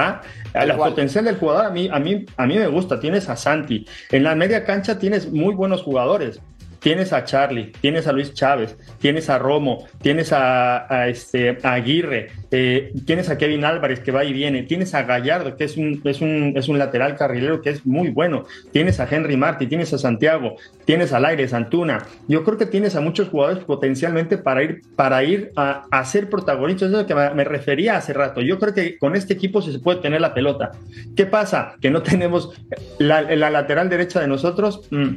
[0.53, 3.01] El potencial del jugador a mí, a mí, a mí me gusta.
[3.01, 3.85] Tienes a Santi.
[4.11, 6.39] En la media cancha tienes muy buenos jugadores
[6.79, 12.93] tienes a Charlie, tienes a Luis Chávez, tienes a Romo, tienes a, este, Aguirre, eh,
[13.05, 16.21] tienes a Kevin Álvarez que va y viene, tienes a Gallardo que es un, es
[16.21, 19.97] un, es un lateral carrilero que es muy bueno, tienes a Henry Martí, tienes a
[19.97, 22.05] Santiago, tienes al aire Santuna.
[22.27, 26.29] Yo creo que tienes a muchos jugadores potencialmente para ir, para ir a, a ser
[26.29, 28.41] protagonistas, es lo que me, refería hace rato.
[28.41, 30.71] Yo creo que con este equipo se puede tener la pelota.
[31.15, 31.75] ¿Qué pasa?
[31.81, 32.51] Que no tenemos
[32.99, 34.87] la, lateral derecha de nosotros.
[34.91, 35.15] Mm,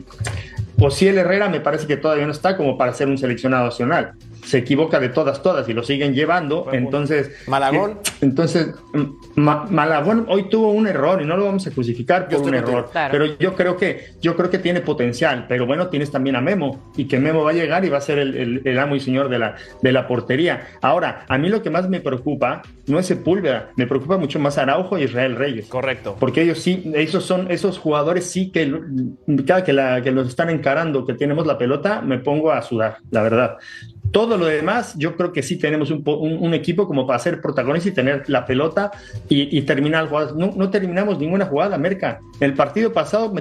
[1.08, 4.14] el Herrera me parece que todavía no está como para ser un seleccionado nacional.
[4.44, 6.68] Se equivoca de todas, todas y lo siguen llevando.
[6.72, 7.98] Entonces, Malagón.
[8.20, 8.74] Entonces,
[9.36, 12.88] Ma- Malagón hoy tuvo un error y no lo vamos a crucificar por un error.
[12.90, 13.12] Claro.
[13.12, 15.46] Pero yo creo que yo creo que tiene potencial.
[15.48, 18.00] Pero bueno, tienes también a Memo y que Memo va a llegar y va a
[18.00, 20.66] ser el, el- el amo y señor de la, de la portería.
[20.82, 24.58] Ahora, a mí lo que más me preocupa no es Sepúlveda, me preocupa mucho más
[24.58, 25.66] Araujo y Israel Reyes.
[25.66, 26.16] Correcto.
[26.18, 28.72] Porque ellos sí, esos son esos jugadores sí que
[29.46, 32.98] cada que, la, que los están encarando, que tenemos la pelota, me pongo a sudar,
[33.10, 33.56] la verdad.
[34.12, 37.40] Todo lo demás, yo creo que sí tenemos un, un- un equipo como para ser
[37.40, 38.90] protagonista y tener la pelota
[39.28, 40.34] y, y terminar jugadas.
[40.34, 42.18] No, no terminamos ninguna jugada, Merca.
[42.40, 43.32] El partido pasado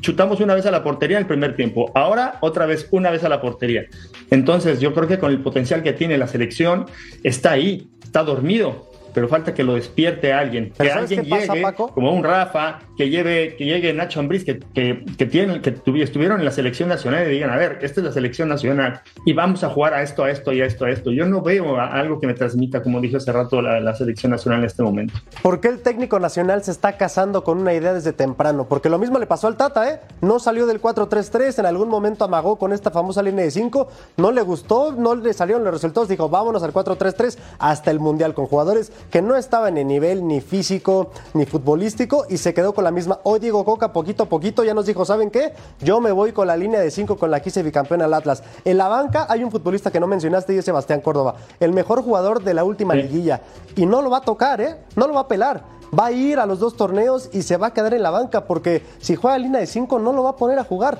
[0.00, 1.90] chutamos una vez a la portería en el primer tiempo.
[1.94, 3.84] Ahora otra vez una vez a la portería.
[4.30, 6.86] Entonces yo creo que con el potencial que tiene la selección
[7.24, 8.91] está ahí, está dormido.
[9.14, 11.88] Pero falta que lo despierte alguien, que Pero ¿sabes alguien pasa, llegue, Paco?
[11.88, 16.02] como un Rafa, que lleve, que llegue Nacho Ambriz, que, que, que tienen, que tuvi-
[16.02, 19.32] estuvieron en la selección nacional y digan, a ver, esta es la selección nacional y
[19.32, 21.10] vamos a jugar a esto, a esto y a esto, a esto.
[21.10, 24.32] Yo no veo a- algo que me transmita, como dije hace rato, la, la selección
[24.32, 25.14] nacional en este momento.
[25.42, 28.66] ¿Por qué el técnico nacional se está casando con una idea desde temprano?
[28.68, 30.00] Porque lo mismo le pasó al Tata, ¿eh?
[30.20, 34.32] No salió del 4-3-3, en algún momento amagó con esta famosa línea de 5, no
[34.32, 38.46] le gustó, no le salieron los resultados, dijo, vámonos al 4-3-3 hasta el Mundial con
[38.46, 42.90] jugadores que no estaban en nivel ni físico ni futbolístico y se quedó con la
[42.90, 43.20] misma.
[43.24, 45.52] Hoy Diego Coca, poquito a poquito, ya nos dijo, ¿saben qué?
[45.80, 48.42] Yo me voy con la línea de 5 con la que hice bicampeón al Atlas.
[48.64, 52.02] En la banca hay un futbolista que no mencionaste y es Sebastián Córdoba, el mejor
[52.02, 53.02] jugador de la última Sí.
[53.02, 53.40] liguilla.
[53.76, 54.76] Y no lo va a tocar, ¿eh?
[54.96, 55.62] No lo va a pelar.
[55.98, 58.46] Va a ir a los dos torneos y se va a quedar en la banca
[58.46, 60.98] porque si juega línea de 5 no lo va a poner a jugar.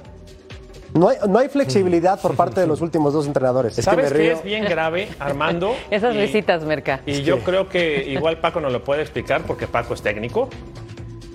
[0.95, 3.73] No hay, no hay flexibilidad por parte de los últimos dos entrenadores.
[3.79, 4.33] Es que ¿Sabes qué río.
[4.33, 5.75] es bien grave, Armando?
[5.91, 7.01] Esas Y- visitas, Merca.
[7.07, 10.49] Y yo creo que igual Paco nos lo puede explicar porque Paco es técnico.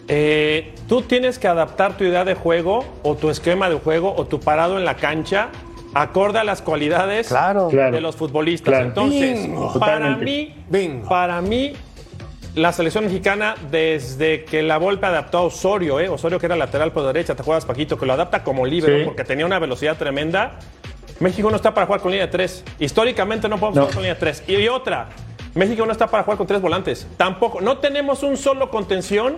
[0.10, 4.26] Eh, tú tienes que adaptar tu idea de juego o tu esquema de juego o
[4.26, 5.50] tu parado en la cancha
[5.94, 7.68] acorde a las cualidades Claro.
[7.70, 7.94] Claro.
[7.96, 8.72] de los futbolistas.
[8.72, 8.86] Claro.
[8.88, 9.74] Entonces, Bingo.
[9.80, 10.26] para Totalmente.
[10.26, 11.10] mí, Bingo.
[11.10, 11.74] para mí,
[12.58, 16.10] la selección mexicana, desde que la Volpe adaptó a Osorio, ¿eh?
[16.10, 19.06] Osorio que era lateral por derecha, te juegas Paquito, que lo adapta como libre Sí.
[19.06, 20.54] porque tenía una velocidad tremenda.
[21.20, 22.64] México no está para jugar con línea de tres.
[22.80, 23.82] Históricamente no podemos No.
[23.84, 24.44] jugar con línea de tres.
[24.48, 25.10] Y, y otra,
[25.56, 27.08] México no está para jugar con tres volantes.
[27.18, 27.62] Tampoco.
[27.62, 29.38] No tenemos un solo contención.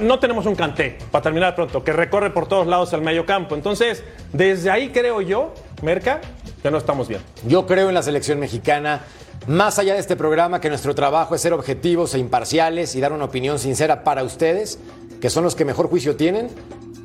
[0.00, 3.54] No tenemos un canté, para terminar pronto, que recorre por todos lados al medio campo.
[3.54, 6.20] Entonces, desde ahí creo yo, Merca,
[6.62, 7.22] que no estamos bien.
[7.46, 9.00] Yo creo en la selección mexicana.
[9.48, 13.14] Más allá de este programa, que nuestro trabajo es ser objetivos e imparciales y dar
[13.14, 14.78] una opinión sincera para ustedes,
[15.22, 16.48] que son los que mejor juicio tienen,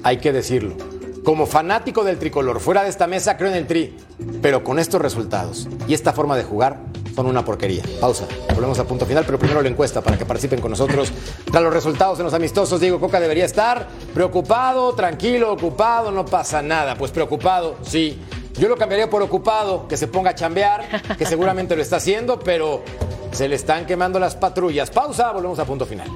[0.04, 0.76] hay que decirlo.
[1.24, 3.96] Como fanático del tricolor, fuera de esta mesa creo en el tri,
[4.42, 6.82] pero con estos resultados y esta forma de jugar
[7.16, 7.84] son una porquería.
[8.02, 8.26] Pausa.
[8.54, 11.14] Volvemos a punto final, pero primero la encuesta para que participen con nosotros.
[11.50, 16.62] Tras los resultados en los amistosos, Diego Coca debería estar preocupado, tranquilo, ocupado, no pasa
[16.62, 16.96] nada.
[16.96, 18.20] Pues preocupado, sí.
[18.54, 22.40] Yo lo cambiaría por ocupado, que se ponga a chambear, que seguramente lo está haciendo,
[22.40, 22.84] pero
[23.32, 24.92] se le están quemando las patrullas.
[24.92, 26.10] Pausa, volvemos a punto final.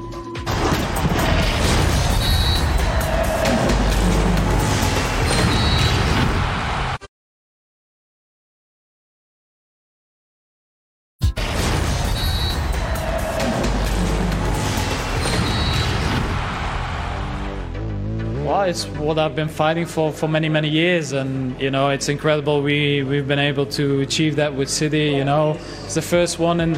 [19.08, 22.62] What I've been fighting for for many many years, and you know it's incredible.
[22.62, 25.06] We we've been able to achieve that with City.
[25.20, 26.76] You know, it's the first one in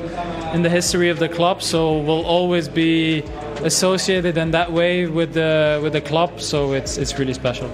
[0.54, 3.24] in the history of the club, so we'll always be
[3.64, 6.40] associated in that way with the with the club.
[6.40, 7.70] So it's it's really special.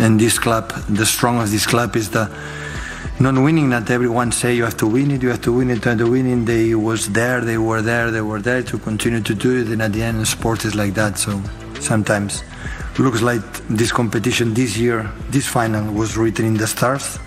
[0.00, 2.30] And this club, the strong of this club is the
[3.20, 3.68] not winning.
[3.68, 5.22] Not everyone say you have to win it.
[5.22, 5.86] You have to win it.
[5.86, 7.40] And the winning, they was there.
[7.40, 8.10] They were there.
[8.10, 9.68] They were there to continue to do it.
[9.68, 11.18] And at the end, sport is like that.
[11.18, 11.40] So
[11.80, 12.42] sometimes
[12.98, 17.18] looks like this competition this year, this final was written in the stars.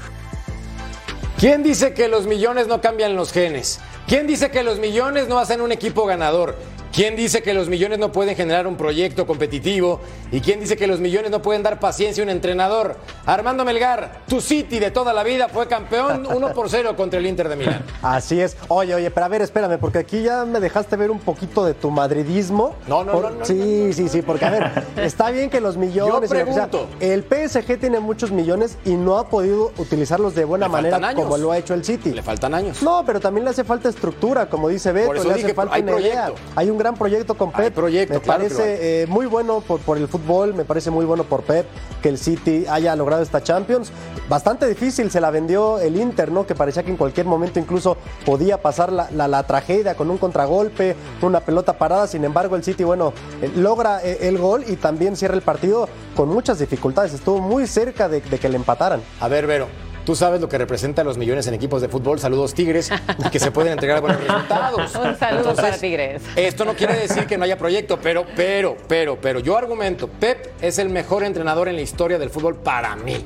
[1.38, 3.80] ¿Quién dice que los millones no cambian los genes?
[4.08, 6.56] ¿Quién dice que los millones no hacen un equipo ganador?
[6.92, 10.02] ¿Quién dice que los millones no pueden generar un proyecto competitivo?
[10.30, 12.98] ¿Y quién dice que los millones no pueden dar paciencia a un entrenador?
[13.26, 17.26] Armando Melgar, tu City de toda la vida fue campeón 1 por 0 contra el
[17.28, 17.86] Inter de Milán.
[18.02, 18.58] Así es.
[18.68, 21.74] Oye, oye, pero a ver, espérame, porque aquí ya me dejaste ver un poquito de
[21.74, 22.76] tu madridismo.
[22.88, 25.78] No, no, Por- no, no, Sí, sí, sí, porque a ver, está bien que los
[25.78, 26.30] millones.
[26.30, 26.88] Yo y lo que sea, pregunto.
[27.00, 31.14] el PSG tiene muchos millones y no ha podido utilizarlos de buena manera años.
[31.24, 32.12] como lo ha hecho el City.
[32.12, 32.84] Le faltan años.
[32.84, 35.84] No, pero también le hace falta estructura, como dice Beto, le hace dije, falta hay
[35.84, 36.34] una idea.
[36.56, 37.74] Hay un gran proyecto con Pep.
[37.74, 41.24] proyecto, me claro parece eh, muy bueno por, por el fútbol, me parece muy bueno
[41.24, 41.66] por Pep
[42.02, 43.92] que el City haya logrado esta Champions.
[44.28, 46.46] Bastante difícil se la vendió el Inter, ¿no?
[46.48, 50.18] Que parecía que en cualquier momento incluso podía pasar la, la- la tragedia con un
[50.18, 52.08] contragolpe, una pelota parada.
[52.08, 55.88] Sin embargo, el City, bueno, eh, logra eh, el gol y también cierra el partido
[56.16, 57.14] con muchas dificultades.
[57.14, 59.02] Estuvo muy cerca de, de que le empataran.
[59.20, 59.68] A ver, Vero,
[60.06, 62.20] tú sabes lo que representan los millones en equipos de fútbol.
[62.20, 62.90] Saludos, Tigres,
[63.32, 64.96] que se pueden entregar buenos resultados.
[64.96, 66.22] Un saludo para Tigres.
[66.36, 70.52] Esto no quiere decir que no haya proyecto, pero, pero, pero, pero yo argumento, Pep
[70.62, 73.24] es el mejor entrenador en la historia del fútbol para mí.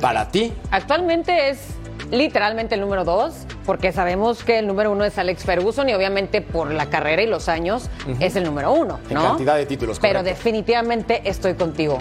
[0.00, 1.60] Para ti, Actualmente es
[2.10, 6.40] literalmente el número dos, porque sabemos que el número uno es Alex Ferguson y obviamente
[6.40, 7.88] por la carrera y los años
[8.20, 9.22] es el número uno, en ¿no?
[9.22, 9.98] cantidad de títulos.
[10.00, 10.36] Pero correcto.
[10.36, 11.98] definitivamente estoy contigo.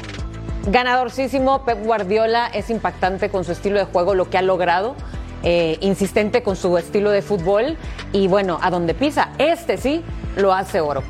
[0.67, 4.95] Ganadorcísimo, Pep Guardiola es impactante con su estilo de juego, lo que ha logrado,
[5.43, 7.77] eh, insistente con su estilo de fútbol
[8.11, 10.03] y bueno, a donde pisa, este sí
[10.35, 11.01] lo hace oro.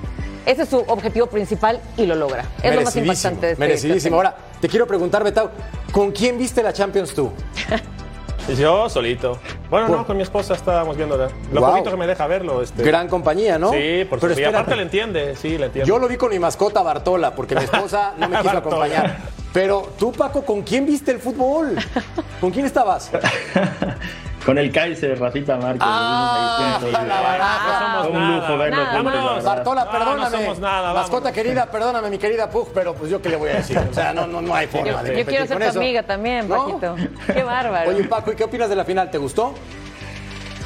[0.46, 2.46] Ese es su objetivo principal y lo logra.
[2.64, 4.16] Es lo más impactante de este Merecidísimo.
[4.16, 5.52] Ahora, te quiero preguntar, Betao,
[5.92, 7.32] ¿con quién viste la Champions tú?
[8.58, 9.38] Yo solito.
[9.70, 11.30] Bueno, no, con mi esposa estábamos viéndola.
[11.54, 11.70] Lo Wow.
[11.72, 12.64] poquito que me deja verlo.
[12.64, 12.82] Este.
[12.84, 13.72] Gran compañía, ¿no?
[13.72, 14.42] Sí, por supuesto.
[14.42, 15.88] Y aparte le entiende, sí, le entiende.
[15.88, 19.20] Yo lo vi con mi mascota Bartola, porque mi esposa no me quiso acompañar.
[19.54, 21.76] Pero tú, Paco, ¿con quién viste el fútbol?
[22.40, 23.12] ¿Con quién estabas?
[24.46, 25.84] Con el Kaiser, Rafita Márquez.
[25.86, 27.94] Ah, ahí la baraja.
[27.94, 28.38] No somos Fue un nada.
[28.40, 29.44] lujo verlo juntos.
[29.44, 30.22] Bartola, perdóname.
[30.24, 33.50] no somos nada, Mascota querida, perdóname, mi querida Pug, pero pues yo qué le voy
[33.52, 33.78] a decir.
[33.78, 35.80] O sea, no, no, no hay forma Yo, de yo quiero ser tu eso.
[35.80, 36.56] amiga también, ¿No?
[36.80, 36.96] Paquito.
[37.32, 37.92] Qué bárbaro.
[37.92, 39.12] Oye, Paco, ¿y qué opinas de la final?
[39.12, 39.54] ¿Te gustó?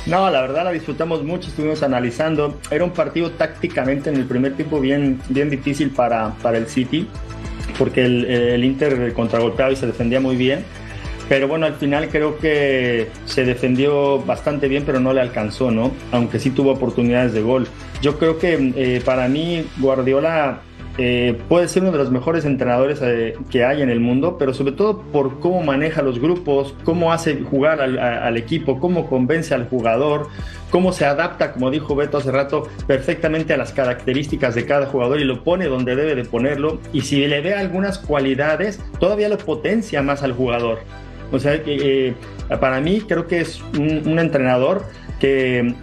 [0.05, 2.57] No, la verdad la disfrutamos mucho, estuvimos analizando.
[2.71, 7.09] Era un partido tácticamente en el primer tiempo bien, bien difícil para, para el City,
[7.77, 10.63] porque el, Inter contragolpeaba y se defendía muy bien.
[11.27, 15.91] Pero bueno, al final creo que se defendió bastante bien, pero no le alcanzó, ¿no?
[16.11, 17.67] Aunque sí tuvo oportunidades de gol.
[18.01, 20.61] Yo creo que eh, para mí Guardiola
[20.97, 24.53] eh, puede ser uno de los mejores entrenadores eh, que hay en el mundo, pero
[24.53, 29.67] sobre todo por cómo maneja los grupos, cómo hace jugar al, equipo, cómo convence al
[29.67, 30.27] jugador,
[30.69, 35.19] cómo se adapta, como dijo Beto hace rato, perfectamente a las características de cada jugador
[35.19, 36.79] y lo pone donde debe de ponerlo.
[36.93, 40.79] Y si le ve algunas cualidades, todavía lo potencia más al jugador.
[41.33, 42.13] O sea, eh,
[42.61, 44.85] para mí creo que es un entrenador
[45.19, 45.75] que,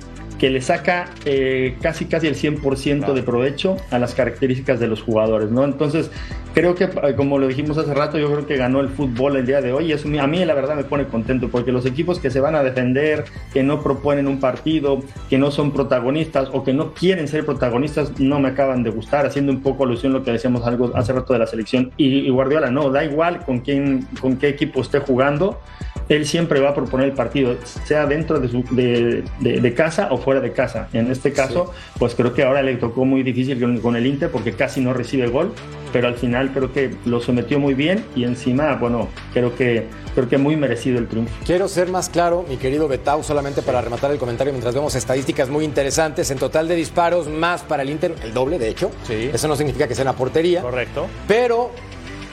[0.43, 5.01] que le saca eh, casi casi el 100% de provecho a las características de los
[5.01, 5.63] jugadores, ¿no?
[5.63, 6.11] Entonces,
[6.53, 9.47] creo que, eh, como lo dijimos hace rato, yo creo que ganó el fútbol el
[9.47, 12.19] día de hoy y eso a mí la verdad me pone contento porque los equipos
[12.19, 13.23] que se van a defender,
[13.53, 18.19] que no proponen un partido, que no son protagonistas o que no quieren ser protagonistas,
[18.19, 21.13] no me acaban de gustar, haciendo un poco alusión a lo que decíamos algo hace
[21.13, 21.93] rato de la selección.
[21.97, 25.61] Y, y Guardiola, no, da igual con quién, con qué equipo esté jugando,
[26.09, 30.09] él siempre va a proponer el partido, sea dentro de, su, de, de- de casa
[30.11, 30.89] o fuera de casa.
[30.93, 34.31] En este caso, pues creo que ahora le tocó muy difícil con, con el Inter
[34.31, 35.53] porque casi no recibe gol,
[35.93, 40.29] pero al final creo que lo sometió muy bien y encima, bueno, creo que, creo
[40.29, 41.33] que muy merecido el triunfo.
[41.45, 45.49] Quiero ser más claro, mi querido Betau, solamente para rematar el comentario mientras vemos estadísticas
[45.51, 46.31] muy interesantes.
[46.31, 48.91] En total de disparos, más para el Inter, el doble, de hecho.
[49.07, 49.31] Sí.
[49.33, 50.63] Eso no significa que sea una portería.
[50.63, 51.07] Correcto.
[51.29, 51.71] Pero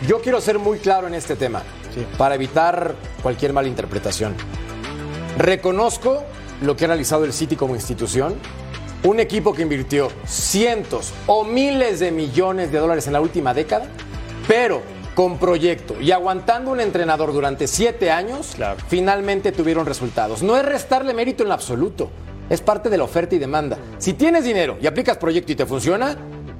[0.07, 1.63] yo quiero ser muy claro en este tema,
[2.17, 4.35] para evitar cualquier mala interpretación.
[5.37, 6.23] Reconozco
[6.61, 8.35] lo que ha realizado el City como institución,
[9.03, 13.85] un equipo que invirtió cientos o miles de millones de dólares en la última década,
[14.47, 14.81] pero
[15.15, 18.77] con proyecto y aguantando un entrenador durante siete años, Claro.
[18.87, 20.43] finalmente tuvieron resultados.
[20.43, 22.09] No es restarle mérito en absoluto,
[22.49, 23.77] es parte de la oferta y demanda.
[23.97, 26.17] Si tienes dinero y aplicas proyecto y te funciona,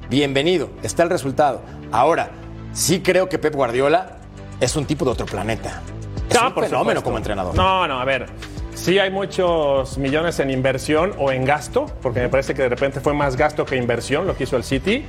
[0.09, 1.61] bienvenido, está el resultado.
[1.91, 2.31] Ahora,
[2.74, 4.17] sí creo que Pep Guardiola
[4.59, 5.82] es un tipo de otro planeta.
[6.30, 7.03] Es No, un por fenómeno supuesto.
[7.03, 7.55] como entrenador.
[7.55, 8.28] No, no, a ver.
[8.76, 12.99] Sí hay muchos millones en inversión o en gasto, porque me parece que de repente
[13.01, 15.05] fue más gasto que inversión lo que hizo el City,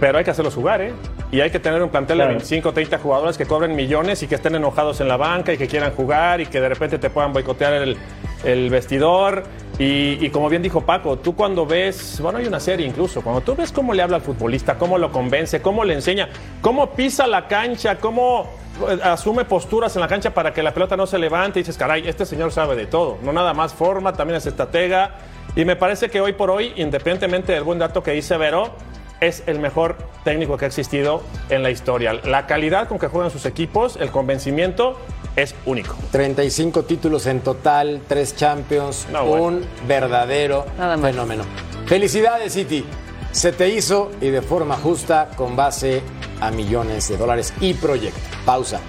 [0.00, 0.92] pero hay que hacerlos jugar, ¿eh?
[1.32, 2.28] Y hay que tener un plantel Claro.
[2.30, 5.52] de 25 o 30 jugadores que cobren millones y que estén enojados en la banca
[5.52, 7.96] y que quieran jugar y que de repente te puedan boicotear el,
[8.44, 9.44] el vestidor.
[9.78, 13.54] Y, como bien dijo Paco, tú cuando ves, bueno, hay una serie incluso, cuando tú
[13.54, 16.30] ves cómo le habla al futbolista, cómo lo convence, cómo le enseña,
[16.62, 18.48] cómo pisa la cancha, cómo
[18.88, 21.76] eh, asume posturas en la cancha para que la pelota no se levante y dices,
[21.76, 25.16] caray, este señor sabe de todo, no nada más forma, también es estratega.
[25.54, 28.72] Y me parece que hoy por hoy, independientemente del buen dato que dice Vero,
[29.20, 32.14] es el mejor técnico que ha existido en la historia.
[32.14, 34.98] La calidad con que juegan sus equipos, el convencimiento,
[35.36, 35.94] es único.
[36.10, 39.44] 35 títulos en total, 3 Champions, No, bueno.
[39.44, 40.64] un verdadero
[41.00, 41.44] fenómeno.
[41.86, 42.84] Felicidades, City.
[43.32, 46.02] Se te hizo y de forma justa con base
[46.40, 48.18] a millones de dólares y proyecto.
[48.46, 48.80] Pausa.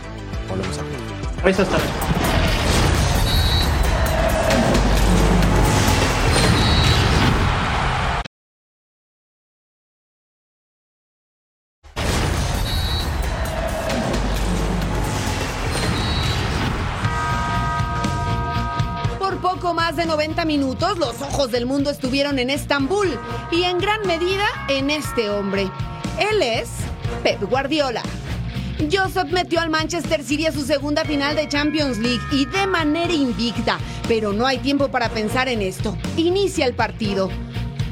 [0.50, 0.78] Volvemos
[1.44, 1.78] a Eso está.
[20.48, 23.08] Minutos, los ojos del mundo estuvieron en Estambul
[23.52, 25.70] y en gran medida en este hombre.
[26.18, 26.70] Él es
[27.22, 28.02] Pep Guardiola.
[28.92, 33.12] Joseph metió al Manchester City a su segunda final de Champions League y de manera
[33.12, 33.78] invicta,
[34.08, 35.98] pero no hay tiempo para pensar en esto.
[36.16, 37.30] Inicia el partido.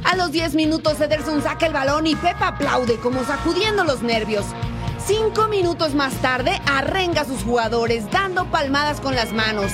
[0.06, 4.46] A los 10 minutos Ederson saca el balón y Pep aplaude como sacudiendo los nervios.
[5.06, 9.72] Cinco minutos más tarde arrenga a sus jugadores dando palmadas con las manos.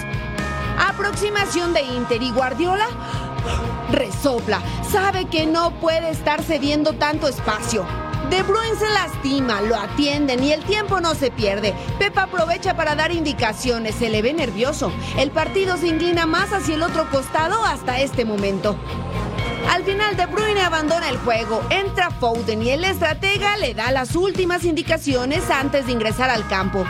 [0.79, 2.87] Aproximación de Inter y Guardiola
[3.91, 4.61] resopla.
[4.89, 7.85] Sabe que no puede estar cediendo tanto espacio.
[8.29, 11.73] De Bruyne se lastima, lo atienden y el tiempo no se pierde.
[11.99, 14.91] Pepa aprovecha para dar indicaciones, se le ve nervioso.
[15.17, 18.77] El partido se inclina más hacia el otro costado hasta este momento.
[19.69, 24.15] Al final De Bruyne abandona el juego, entra Foden y el estratega le da las
[24.15, 26.85] últimas indicaciones antes de ingresar al campo.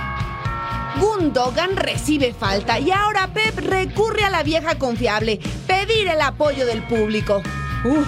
[0.99, 6.83] Gundogan recibe falta y ahora Pep recurre a la vieja confiable, pedir el apoyo del
[6.83, 7.41] público.
[7.85, 8.07] Uf,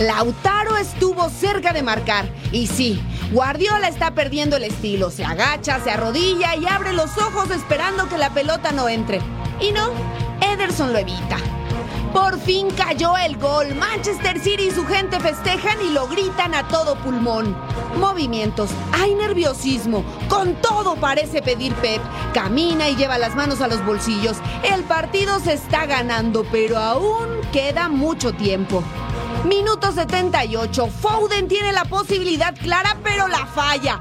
[0.00, 2.26] Lautaro estuvo cerca de marcar.
[2.52, 3.00] Y sí,
[3.32, 5.10] Guardiola está perdiendo el estilo.
[5.10, 9.20] Se agacha, se arrodilla y abre los ojos esperando que la pelota no entre.
[9.60, 9.90] Y no,
[10.40, 11.38] Ederson lo evita.
[12.12, 13.74] Por fin cayó el gol.
[13.74, 17.56] Manchester City y su gente festejan y lo gritan a todo pulmón.
[17.98, 20.04] Movimientos, hay nerviosismo.
[20.28, 22.00] Con todo parece pedir Pep.
[22.32, 24.36] Camina y lleva las manos a los bolsillos.
[24.62, 28.82] El partido se está ganando, pero aún queda mucho tiempo.
[29.44, 30.88] Minuto 78.
[30.88, 34.00] Foden tiene la posibilidad clara, pero la falla.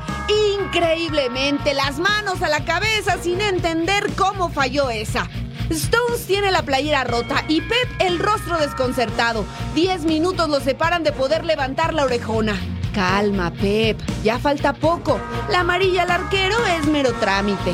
[0.60, 5.30] Increíblemente, las manos a la cabeza sin entender cómo falló esa.
[5.70, 9.46] Stones tiene la playera rota y Pep el rostro desconcertado.
[9.74, 12.56] Diez minutos lo separan de poder levantar la orejona.
[12.94, 15.20] Calma, Pep, ya falta poco.
[15.50, 17.74] La amarilla al arquero es mero trámite.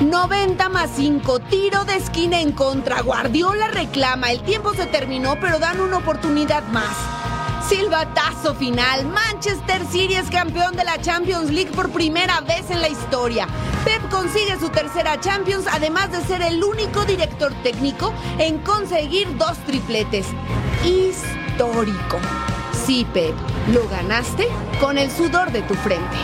[0.00, 3.02] 90 más 5, tiro de esquina en contra.
[3.02, 7.19] Guardiola reclama, el tiempo se terminó, pero dan una oportunidad más.
[7.68, 9.06] Silbatazo final.
[9.06, 13.46] Manchester City es campeón de la Champions League por primera vez en la historia.
[13.84, 19.56] Pep consigue su tercera Champions, además de ser el único director técnico en conseguir dos
[19.66, 20.26] tripletes.
[20.84, 22.18] Histórico.
[22.86, 23.34] Sí, Pep,
[23.72, 24.48] lo ganaste
[24.80, 26.16] con el sudor de tu frente.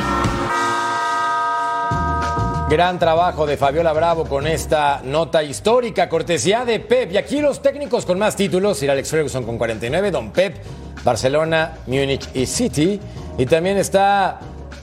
[2.69, 7.13] Gran trabajo de Fabiola Bravo con esta nota histórica, cortesía de Pep.
[7.13, 10.57] Y aquí los técnicos con más títulos, Sir Alex Ferguson con 49, Don Pep,
[11.05, 13.01] Barcelona, Múnich y City.
[13.39, 14.41] Y también está,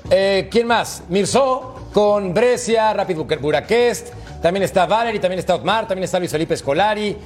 [0.09, 1.03] eh, ¿quién más?
[1.09, 4.09] Mirzo con Brescia, Rapid Bucarest.
[4.41, 7.17] También está Valery, también está Otmar, también está Luis Felipe Scolari.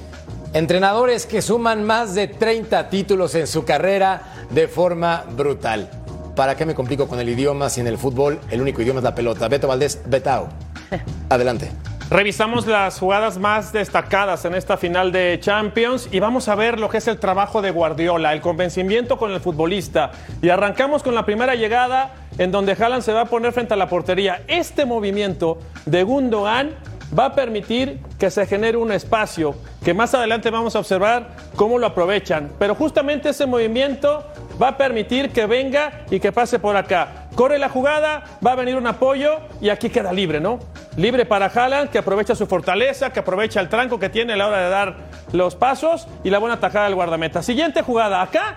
[0.54, 5.90] Entrenadores que suman más de 30 títulos en su carrera de forma brutal.
[6.36, 9.04] ¿Para qué me complico con el idioma si en el fútbol el único idioma es
[9.04, 9.48] la pelota?
[9.48, 10.48] Beto Valdés, Betao.
[11.30, 11.72] Adelante.
[12.10, 16.88] Revisamos las jugadas más destacadas en esta final de Champions y vamos a ver lo
[16.88, 20.12] que es el trabajo de Guardiola, el convencimiento con el futbolista.
[20.42, 23.78] Y arrancamos con la primera llegada en donde Haaland se va a poner frente a
[23.78, 24.42] la portería.
[24.48, 26.76] Este movimiento de Gundogan
[27.18, 31.78] va a permitir que se genere un espacio que más adelante vamos a observar cómo
[31.78, 32.54] lo aprovechan.
[32.58, 34.26] Pero justamente ese movimiento
[34.62, 37.28] va a permitir que venga y que pase por acá.
[37.36, 40.60] Corre la jugada, va a venir un apoyo y aquí queda libre, ¿no?
[40.98, 44.48] Libre para Haaland, que aprovecha su fortaleza, que aprovecha el tranco que tiene a la
[44.48, 44.96] hora de dar
[45.32, 47.44] los pasos y la buena tajada del guardameta.
[47.44, 48.56] Siguiente jugada, acá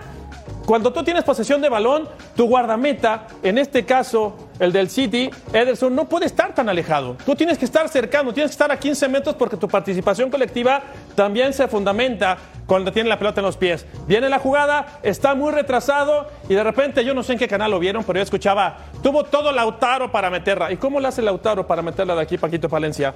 [0.65, 5.93] cuando tú tienes posesión de balón, tu guardameta, en este caso el del City, Ederson,
[5.95, 7.17] no puede estar tan alejado.
[7.25, 10.81] Tú tienes que estar cercano, tienes que estar a 15 metros porque tu participación colectiva
[11.15, 12.37] también se fundamenta
[12.67, 13.85] cuando tiene la pelota en los pies.
[14.07, 17.71] Viene la jugada, está muy retrasado y de repente, yo no sé en qué canal
[17.71, 20.71] lo vieron, pero yo escuchaba, tuvo todo Lautaro para meterla.
[20.71, 23.13] ¿Y cómo le hace Lautaro para meterla de aquí, Paquito Palencia?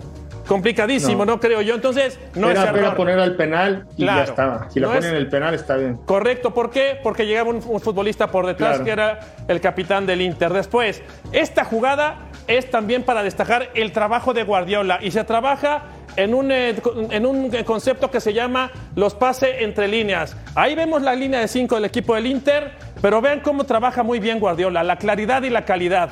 [0.47, 1.73] Complicadísimo, no, creo yo.
[1.73, 4.17] Entonces, no Era es pena poner al penal y Claro.
[4.19, 4.69] ya estaba.
[4.69, 5.97] Si la No ponen en el penal está bien.
[6.05, 6.99] Correcto, ¿por qué?
[7.01, 8.83] Porque llegaba un, un futbolista por detrás Claro.
[8.85, 10.53] que era el capitán del Inter.
[10.53, 11.01] Después,
[11.35, 12.15] esta jugada
[12.47, 15.83] es también para destacar el trabajo de Guardiola y se trabaja
[16.15, 16.75] en un, eh,
[17.09, 20.37] en un concepto que se llama los pases entre líneas.
[20.55, 22.71] Ahí vemos la línea de 5 del equipo del Inter,
[23.01, 26.09] pero vean cómo trabaja muy bien Guardiola, la claridad y la calidad.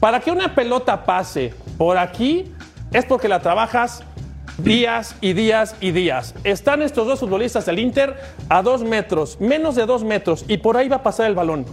[0.00, 2.52] Para que una pelota pase por aquí
[2.92, 4.02] es porque la trabajas
[4.58, 6.34] días y días y días.
[6.42, 8.16] Están estos dos futbolistas del Inter
[8.48, 11.64] a dos metros, menos de dos metros, y por ahí va a pasar el balón.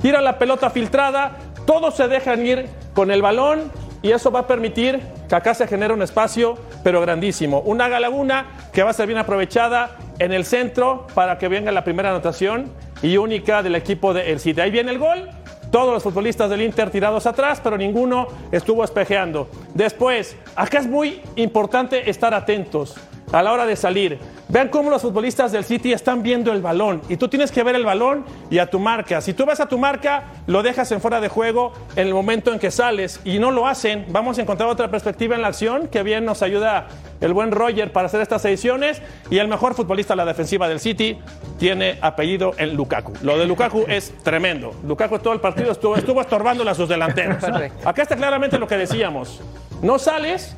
[0.00, 1.36] Tira la pelota filtrada,
[1.66, 3.70] todos se dejan ir con el balón
[4.02, 7.60] y eso va a permitir que acá se genere un espacio, pero grandísimo.
[7.60, 11.84] Una laguna que va a ser bien aprovechada en el centro para que venga la
[11.84, 14.60] primera anotación y única del equipo de El City.
[14.60, 15.28] Ahí viene el gol.
[15.70, 19.48] Todos los futbolistas del Inter tirados atrás, pero ninguno estuvo espejeando.
[19.72, 22.96] Después, acá es muy importante estar atentos
[23.32, 24.18] a la hora de salir.
[24.48, 27.76] Vean cómo los futbolistas del City están viendo el balón y tú tienes que ver
[27.76, 29.20] el balón y a tu marca.
[29.20, 32.52] Si tú ves a tu marca, lo dejas en fuera de juego en el momento
[32.52, 34.06] en que sales y no lo hacen.
[34.08, 36.88] Vamos a encontrar otra perspectiva en la acción que bien nos ayuda
[37.20, 39.00] el buen Roger para hacer estas ediciones
[39.30, 41.18] y el mejor futbolista de la defensiva del City
[41.58, 43.12] tiene apellido en Lukaku.
[43.22, 44.74] Lo de Lukaku es tremendo.
[44.84, 47.44] Lukaku todo el partido estuvo, estuvo estorbándole a sus delanteros.
[47.84, 49.40] Acá está claramente lo que decíamos.
[49.82, 50.56] No sales,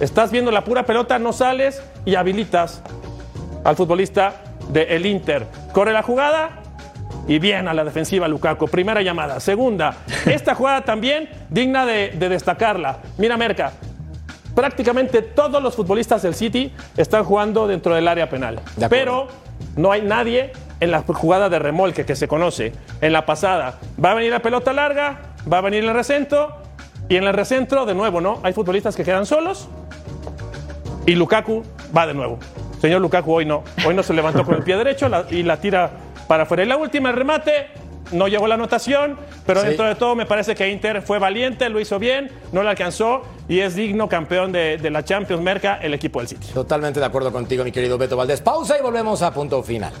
[0.00, 2.82] estás viendo la pura pelota, no sales y habilitas
[3.64, 5.46] al futbolista del el Inter.
[5.72, 6.62] Corre la jugada
[7.26, 8.68] y bien a la defensiva Lukaku.
[8.68, 9.40] Primera llamada.
[9.40, 12.98] Segunda, esta jugada también digna de, de destacarla.
[13.18, 13.72] Mira Merca,
[14.54, 18.60] prácticamente todos los futbolistas del City están jugando dentro del área penal.
[18.76, 18.88] De.
[18.88, 19.28] Pero
[19.76, 22.72] no hay nadie en la jugada de remolque que se conoce.
[23.00, 26.56] En la pasada va a venir la pelota larga, va a venir el recentro
[27.08, 28.40] y en el recentro de nuevo, ¿no?
[28.42, 29.68] Hay futbolistas que quedan solos
[31.06, 31.62] y Lukaku
[31.96, 32.38] va de nuevo.
[32.80, 35.58] Señor Lukaku hoy no, hoy no se levantó con el pie derecho la- y la
[35.58, 35.90] tira
[36.28, 36.62] para afuera.
[36.62, 37.68] Y la última, el remate,
[38.12, 39.68] no llegó la anotación, pero Sí.
[39.68, 43.22] dentro de todo me parece que Inter fue valiente, lo hizo bien, no le alcanzó
[43.48, 46.48] y es digno campeón de, de la Champions Merca, el equipo del City.
[46.52, 48.40] Totalmente de acuerdo contigo, mi querido Beto Valdés.
[48.40, 49.92] Pausa y volvemos a punto final.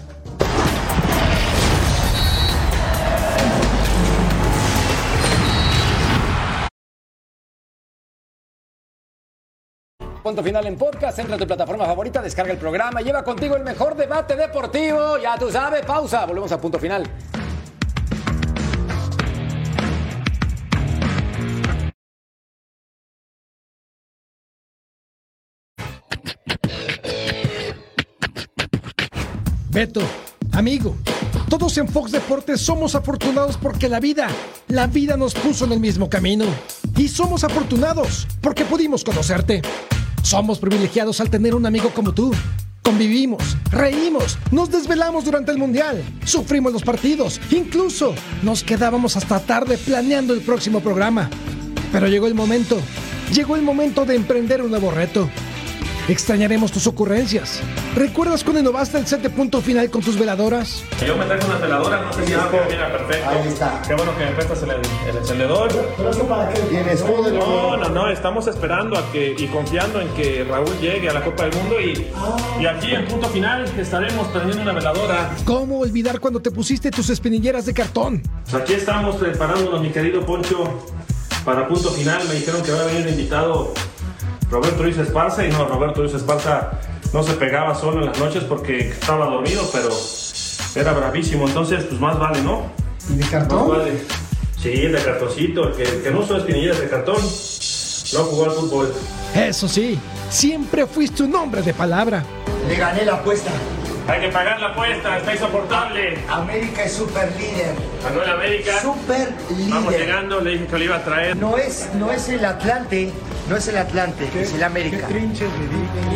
[10.24, 13.62] Punto final en podcast, entra a tu plataforma favorita, descarga el programa, lleva contigo el
[13.62, 15.18] mejor debate deportivo.
[15.18, 17.06] Ya tú sabes, pausa, volvemos a punto final.
[29.68, 30.00] Beto,
[30.52, 30.96] amigo,
[31.50, 34.28] todos en Fox Deportes somos afortunados porque la vida,
[34.68, 36.46] la vida nos puso en el mismo camino.
[36.96, 39.60] Y somos afortunados porque pudimos conocerte.
[40.24, 42.32] Somos privilegiados al tener un amigo como tú.
[42.82, 49.76] Convivimos, reímos, nos desvelamos durante el Mundial, sufrimos los partidos, incluso nos quedábamos hasta tarde
[49.76, 51.28] planeando el próximo programa.
[51.92, 52.78] Pero llegó el momento,
[53.34, 55.28] llegó el momento de emprender un nuevo reto.
[56.06, 57.62] Extrañaremos tus ocurrencias.
[57.96, 60.84] ¿Recuerdas cuando innovaste el set de punto final con tus veladoras?
[61.06, 63.30] Yo me traje una veladora, no sé si mira perfecto.
[63.30, 63.80] Ahí está.
[63.88, 65.70] Qué bueno que me prestas el, el encendedor.
[65.96, 66.60] ¿Pero eso para qué?
[66.60, 70.78] ¿Tiene escudo de No, no, no, estamos esperando a que y confiando en que Raúl
[70.78, 72.06] llegue a la Copa del Mundo y,
[72.60, 75.34] y aquí en punto final estaremos prendiendo una veladora.
[75.46, 78.22] ¿Cómo olvidar cuando te pusiste tus espinilleras de cartón?
[78.50, 80.64] Pues aquí estamos preparándonos, mi querido Poncho,
[81.46, 82.28] para punto final.
[82.28, 83.72] Me dijeron que va a venir un invitado
[84.50, 86.72] Roberto Luis Esparza y no, Roberto Luis Esparza
[87.12, 89.88] no se pegaba solo en las noches porque estaba dormido, pero
[90.74, 91.46] era bravísimo.
[91.48, 92.66] Entonces, pues más vale, ¿no?
[93.08, 93.68] ¿Y de Más cartón?
[93.70, 94.02] vale.
[94.60, 98.50] Sí, de cartoncito, el que, el que no usó espinillas de cartón, no jugó al
[98.52, 98.94] fútbol.
[99.34, 99.98] Eso sí,
[100.30, 102.24] siempre fuiste un hombre de palabra.
[102.68, 103.50] Le gané la apuesta.
[104.06, 106.18] Hay que pagar la apuesta, está insoportable.
[106.28, 107.74] América es super líder.
[108.02, 108.72] Ganó el América.
[108.82, 109.28] Super
[109.70, 110.06] Vamos líder.
[110.06, 111.36] llegando, le dije que lo iba a traer.
[111.36, 113.10] No es, no es el Atlante,
[113.48, 115.08] no es el Atlante, es el América.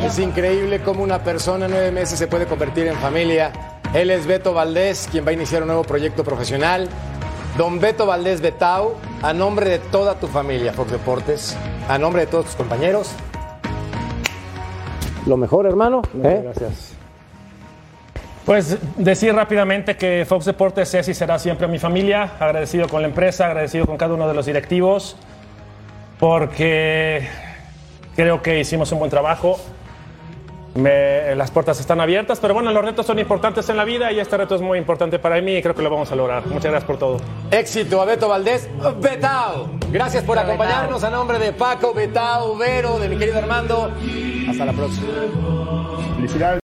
[0.04, 3.52] Es increíble cómo una persona en nueve meses se puede convertir en familia.
[3.94, 6.88] Él es Beto Valdés, quien va a iniciar un nuevo proyecto profesional.
[7.56, 11.56] Don Beto Valdés Betau, a nombre de toda tu familia, Fox Deportes,
[11.88, 13.12] a nombre de todos tus compañeros.
[15.26, 16.02] Lo mejor, hermano.
[16.22, 16.42] ¿eh?
[16.44, 16.97] Gracias.
[18.48, 23.08] Pues decir rápidamente que Fox Deportes es y será siempre mi familia, agradecido con la
[23.08, 25.16] empresa, agradecido con cada uno de los directivos,
[26.18, 27.28] porque
[28.16, 29.60] creo que hicimos un buen trabajo.
[30.74, 34.18] Me- las puertas están abiertas, pero bueno, los retos son importantes en la vida y
[34.18, 36.46] este reto es muy importante para mí y creo que lo vamos a lograr.
[36.46, 37.18] Muchas gracias por todo.
[37.50, 38.70] Éxito a Beto Valdés
[39.02, 39.68] Betao.
[39.90, 43.90] Gracias por acompañarnos a nombre de Paco, Betao, Vero, de mi querido Armando.
[44.48, 45.08] Hasta la próxima.
[46.16, 46.56] Felicidades.